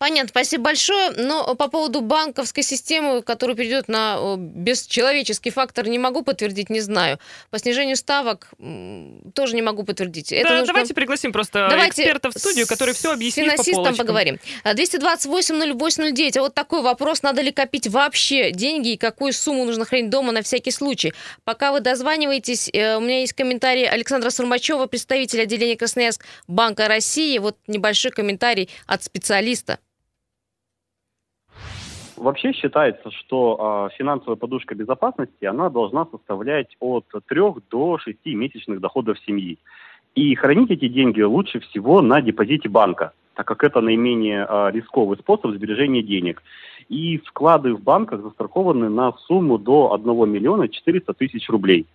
Понятно, 0.00 0.30
спасибо 0.30 0.64
большое. 0.64 1.10
Но 1.10 1.54
по 1.56 1.68
поводу 1.68 2.00
банковской 2.00 2.62
системы, 2.62 3.20
которая 3.20 3.54
перейдет 3.54 3.86
на 3.86 4.18
о, 4.18 4.36
бесчеловеческий 4.38 5.50
фактор, 5.50 5.86
не 5.88 5.98
могу 5.98 6.22
подтвердить, 6.22 6.70
не 6.70 6.80
знаю. 6.80 7.18
По 7.50 7.58
снижению 7.58 7.96
ставок 7.96 8.48
тоже 9.34 9.54
не 9.54 9.60
могу 9.60 9.82
подтвердить. 9.82 10.32
Это 10.32 10.48
Да, 10.48 10.54
нужно- 10.60 10.68
Давайте 10.68 10.94
пригласим 10.94 11.32
просто 11.32 11.66
Давайте 11.68 12.00
эксперта 12.00 12.30
в 12.30 12.32
студию, 12.32 12.66
который 12.66 12.94
все 12.94 13.12
объяснит 13.12 13.54
по 13.56 13.62
полочкам. 13.62 13.96
поговорим. 13.98 14.38
А, 14.64 14.72
228-08-09. 14.72 16.38
А 16.38 16.40
вот 16.40 16.54
такой 16.54 16.80
вопрос. 16.80 17.22
Надо 17.22 17.42
ли 17.42 17.52
копить 17.52 17.86
вообще 17.86 18.52
деньги 18.52 18.92
и 18.92 18.96
какую 18.96 19.34
сумму 19.34 19.66
нужно 19.66 19.84
хранить 19.84 20.08
дома 20.08 20.32
на 20.32 20.40
всякий 20.40 20.70
случай? 20.70 21.12
Пока 21.44 21.72
вы 21.72 21.80
дозваниваетесь, 21.80 22.70
э, 22.72 22.96
у 22.96 23.00
меня 23.00 23.20
есть 23.20 23.34
комментарий 23.34 23.86
Александра 23.86 24.30
Сурмачева, 24.30 24.86
представителя 24.86 25.42
отделения 25.42 25.76
Красноярск 25.76 26.24
Банка 26.48 26.88
России. 26.88 27.36
Вот 27.36 27.58
небольшой 27.66 28.12
комментарий 28.12 28.70
от 28.86 29.04
специалиста. 29.04 29.78
Вообще 32.20 32.52
считается, 32.52 33.10
что 33.10 33.88
э, 33.90 33.96
финансовая 33.96 34.36
подушка 34.36 34.74
безопасности, 34.74 35.44
она 35.44 35.70
должна 35.70 36.06
составлять 36.06 36.76
от 36.80 37.04
3 37.26 37.40
до 37.70 37.98
6 37.98 38.18
месячных 38.26 38.80
доходов 38.80 39.18
семьи. 39.26 39.58
И 40.14 40.34
хранить 40.34 40.70
эти 40.70 40.88
деньги 40.88 41.22
лучше 41.22 41.60
всего 41.60 42.02
на 42.02 42.20
депозите 42.20 42.68
банка, 42.68 43.12
так 43.34 43.46
как 43.46 43.64
это 43.64 43.80
наименее 43.80 44.46
э, 44.48 44.70
рисковый 44.72 45.18
способ 45.18 45.52
сбережения 45.52 46.02
денег. 46.02 46.42
И 46.88 47.18
вклады 47.18 47.74
в 47.74 47.82
банках 47.82 48.20
застрахованы 48.20 48.88
на 48.88 49.12
сумму 49.26 49.58
до 49.58 49.92
1 49.94 50.30
миллиона 50.30 50.68
400 50.68 51.14
тысяч 51.14 51.48
рублей. 51.48 51.86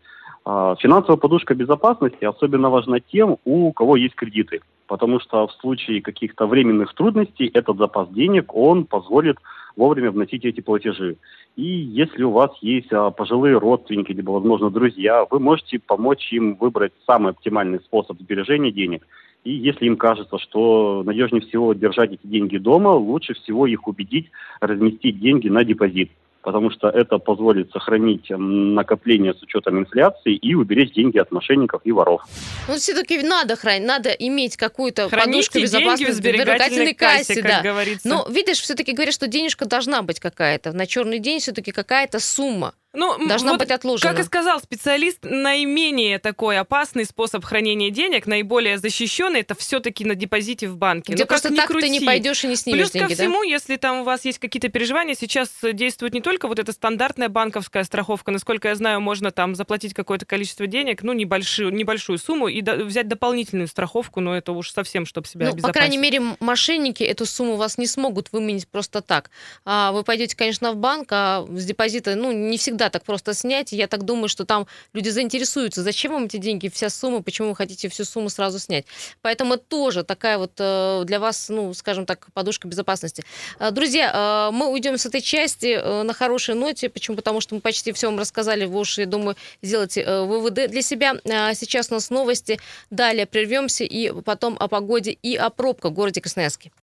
Э, 0.45 0.75
финансовая 0.79 1.17
подушка 1.17 1.53
безопасности 1.55 2.25
особенно 2.25 2.69
важна 2.69 2.99
тем, 2.99 3.37
у 3.45 3.71
кого 3.71 3.95
есть 3.95 4.15
кредиты 4.15 4.61
потому 4.87 5.19
что 5.19 5.47
в 5.47 5.53
случае 5.53 6.01
каких-то 6.01 6.47
временных 6.47 6.93
трудностей 6.93 7.49
этот 7.53 7.77
запас 7.77 8.09
денег, 8.09 8.55
он 8.55 8.85
позволит 8.85 9.37
вовремя 9.75 10.11
вносить 10.11 10.45
эти 10.45 10.61
платежи. 10.61 11.17
И 11.55 11.63
если 11.63 12.23
у 12.23 12.31
вас 12.31 12.51
есть 12.61 12.91
а, 12.91 13.11
пожилые 13.11 13.57
родственники, 13.57 14.11
либо, 14.11 14.31
возможно, 14.31 14.69
друзья, 14.69 15.25
вы 15.29 15.39
можете 15.39 15.79
помочь 15.79 16.31
им 16.31 16.55
выбрать 16.55 16.93
самый 17.05 17.31
оптимальный 17.31 17.79
способ 17.79 18.19
сбережения 18.19 18.71
денег. 18.71 19.05
И 19.43 19.51
если 19.51 19.85
им 19.85 19.95
кажется, 19.95 20.39
что 20.39 21.03
надежнее 21.05 21.41
всего 21.41 21.73
держать 21.73 22.13
эти 22.13 22.25
деньги 22.25 22.57
дома, 22.57 22.89
лучше 22.89 23.35
всего 23.35 23.67
их 23.67 23.87
убедить 23.87 24.31
разместить 24.59 25.19
деньги 25.19 25.49
на 25.49 25.63
депозит 25.63 26.09
потому 26.45 26.69
что 26.69 26.87
это 26.87 27.17
позволит 27.17 27.71
сохранить 27.71 28.29
накопление 28.29 29.33
с 29.33 29.41
учетом 29.41 29.79
инфляции 29.79 30.35
и 30.35 30.53
уберечь 30.53 30.93
деньги 30.93 31.17
от 31.17 31.31
мошенников 31.31 31.81
и 31.83 31.91
воров. 31.91 32.21
Ну, 32.67 32.75
все-таки 32.75 33.21
надо 33.23 33.55
хранить, 33.55 33.87
надо 33.87 34.11
иметь 34.11 34.55
какую-то 34.55 35.09
подушку 35.09 35.59
безопасности 35.59 36.11
в 36.11 36.13
сберегательной 36.13 36.93
кассе, 36.93 37.17
кассе 37.17 37.41
как 37.41 37.51
да. 37.51 37.61
говорится. 37.63 38.07
Но 38.07 38.27
видишь, 38.29 38.59
все-таки 38.61 38.93
говорят, 38.93 39.15
что 39.15 39.27
денежка 39.27 39.65
должна 39.65 40.03
быть 40.03 40.19
какая-то. 40.19 40.71
На 40.71 40.85
черный 40.85 41.17
день 41.17 41.39
все-таки 41.39 41.71
какая-то 41.71 42.19
сумма. 42.19 42.75
Ну, 42.95 43.27
должна 43.27 43.51
вот, 43.51 43.59
быть 43.59 43.71
отложена. 43.71 44.11
Как 44.11 44.19
и 44.19 44.23
сказал 44.23 44.59
специалист, 44.59 45.19
наименее 45.23 46.19
такой 46.19 46.57
опасный 46.57 47.05
способ 47.05 47.43
хранения 47.43 47.89
денег, 47.89 48.25
наиболее 48.25 48.77
защищенный, 48.77 49.41
это 49.41 49.55
все-таки 49.55 50.05
на 50.05 50.15
депозите 50.15 50.67
в 50.67 50.77
банке. 50.77 51.13
Где 51.13 51.23
Но 51.23 51.27
просто 51.27 51.55
так 51.55 51.67
крути. 51.67 51.87
ты 51.87 51.89
не 51.89 51.99
пойдешь 51.99 52.43
и 52.43 52.47
не 52.47 52.55
снимешь 52.55 52.79
Плюс 52.79 52.91
деньги, 52.91 53.09
ко 53.09 53.15
всему, 53.15 53.41
да? 53.41 53.49
если 53.49 53.75
там 53.77 53.99
у 53.99 54.03
вас 54.03 54.25
есть 54.25 54.39
какие-то 54.39 54.69
переживания, 54.69 55.15
сейчас 55.15 55.49
действует 55.73 56.13
не 56.13 56.21
только 56.21 56.47
вот 56.47 56.59
эта 56.59 56.71
стандартная 56.71 57.29
банковская 57.29 57.83
страховка, 57.83 58.31
насколько 58.31 58.67
я 58.69 58.75
знаю, 58.75 59.01
можно 59.01 59.31
там 59.31 59.55
заплатить 59.55 59.93
какое-то 59.93 60.25
количество 60.25 60.67
денег, 60.67 61.03
ну, 61.03 61.13
небольшую, 61.13 61.73
небольшую 61.73 62.17
сумму 62.17 62.47
и 62.47 62.61
до, 62.61 62.75
взять 62.83 63.07
дополнительную 63.07 63.67
страховку, 63.67 64.21
но 64.21 64.35
это 64.35 64.51
уж 64.51 64.71
совсем, 64.71 65.05
чтобы 65.05 65.27
себя 65.27 65.47
ну, 65.47 65.53
обезопасить. 65.53 65.73
По 65.73 65.79
крайней 65.79 65.97
мере, 65.97 66.21
мошенники 66.39 67.03
эту 67.03 67.25
сумму 67.25 67.55
вас 67.55 67.77
не 67.77 67.87
смогут 67.87 68.31
выменить 68.31 68.67
просто 68.67 69.01
так. 69.01 69.29
А 69.65 69.91
вы 69.91 70.03
пойдете, 70.03 70.35
конечно, 70.35 70.71
в 70.71 70.75
банк, 70.77 71.07
а 71.11 71.45
с 71.49 71.65
депозита, 71.65 72.15
ну, 72.15 72.31
не 72.31 72.57
всегда 72.57 72.84
так 72.89 73.03
просто 73.03 73.33
снять, 73.33 73.55
снять. 73.55 73.71
Я 73.71 73.87
так 73.87 74.03
думаю, 74.03 74.29
что 74.29 74.45
там 74.45 74.67
люди 74.93 75.09
заинтересуются, 75.09 75.83
зачем 75.83 76.13
вам 76.13 76.25
эти 76.25 76.37
деньги, 76.37 76.69
вся 76.69 76.89
сумма, 76.89 77.21
почему 77.21 77.49
вы 77.49 77.55
хотите 77.55 77.89
всю 77.89 78.05
сумму 78.05 78.29
сразу 78.29 78.59
снять. 78.59 78.85
Поэтому 79.21 79.57
тоже 79.57 80.03
такая 80.03 80.37
вот 80.37 80.51
э, 80.59 81.03
для 81.05 81.19
вас, 81.19 81.49
ну, 81.49 81.73
скажем 81.73 82.05
так, 82.05 82.27
подушка 82.33 82.67
безопасности. 82.67 83.23
Э, 83.59 83.71
друзья, 83.71 84.49
э, 84.49 84.55
мы 84.55 84.67
уйдем 84.67 84.97
с 84.97 85.05
этой 85.05 85.21
части 85.21 86.03
на 86.03 86.13
хорошей 86.13 86.55
ноте. 86.55 86.89
Почему? 86.89 87.17
Потому 87.17 87.41
что 87.41 87.55
мы 87.55 87.61
почти 87.61 87.91
все 87.91 88.07
вам 88.07 88.19
рассказали. 88.19 88.65
Вы 88.65 88.79
уж, 88.79 88.97
я 88.97 89.05
думаю, 89.05 89.35
сделайте 89.61 90.21
выводы 90.21 90.67
для 90.67 90.81
себя. 90.81 91.15
Сейчас 91.53 91.91
у 91.91 91.95
нас 91.95 92.09
новости. 92.09 92.59
Далее 92.89 93.25
прервемся 93.25 93.83
и 93.83 94.11
потом 94.21 94.57
о 94.59 94.67
погоде 94.67 95.11
и 95.11 95.35
о 95.35 95.49
пробках 95.49 95.91
в 95.91 95.95
городе 95.95 96.21
Красноярске. 96.21 96.71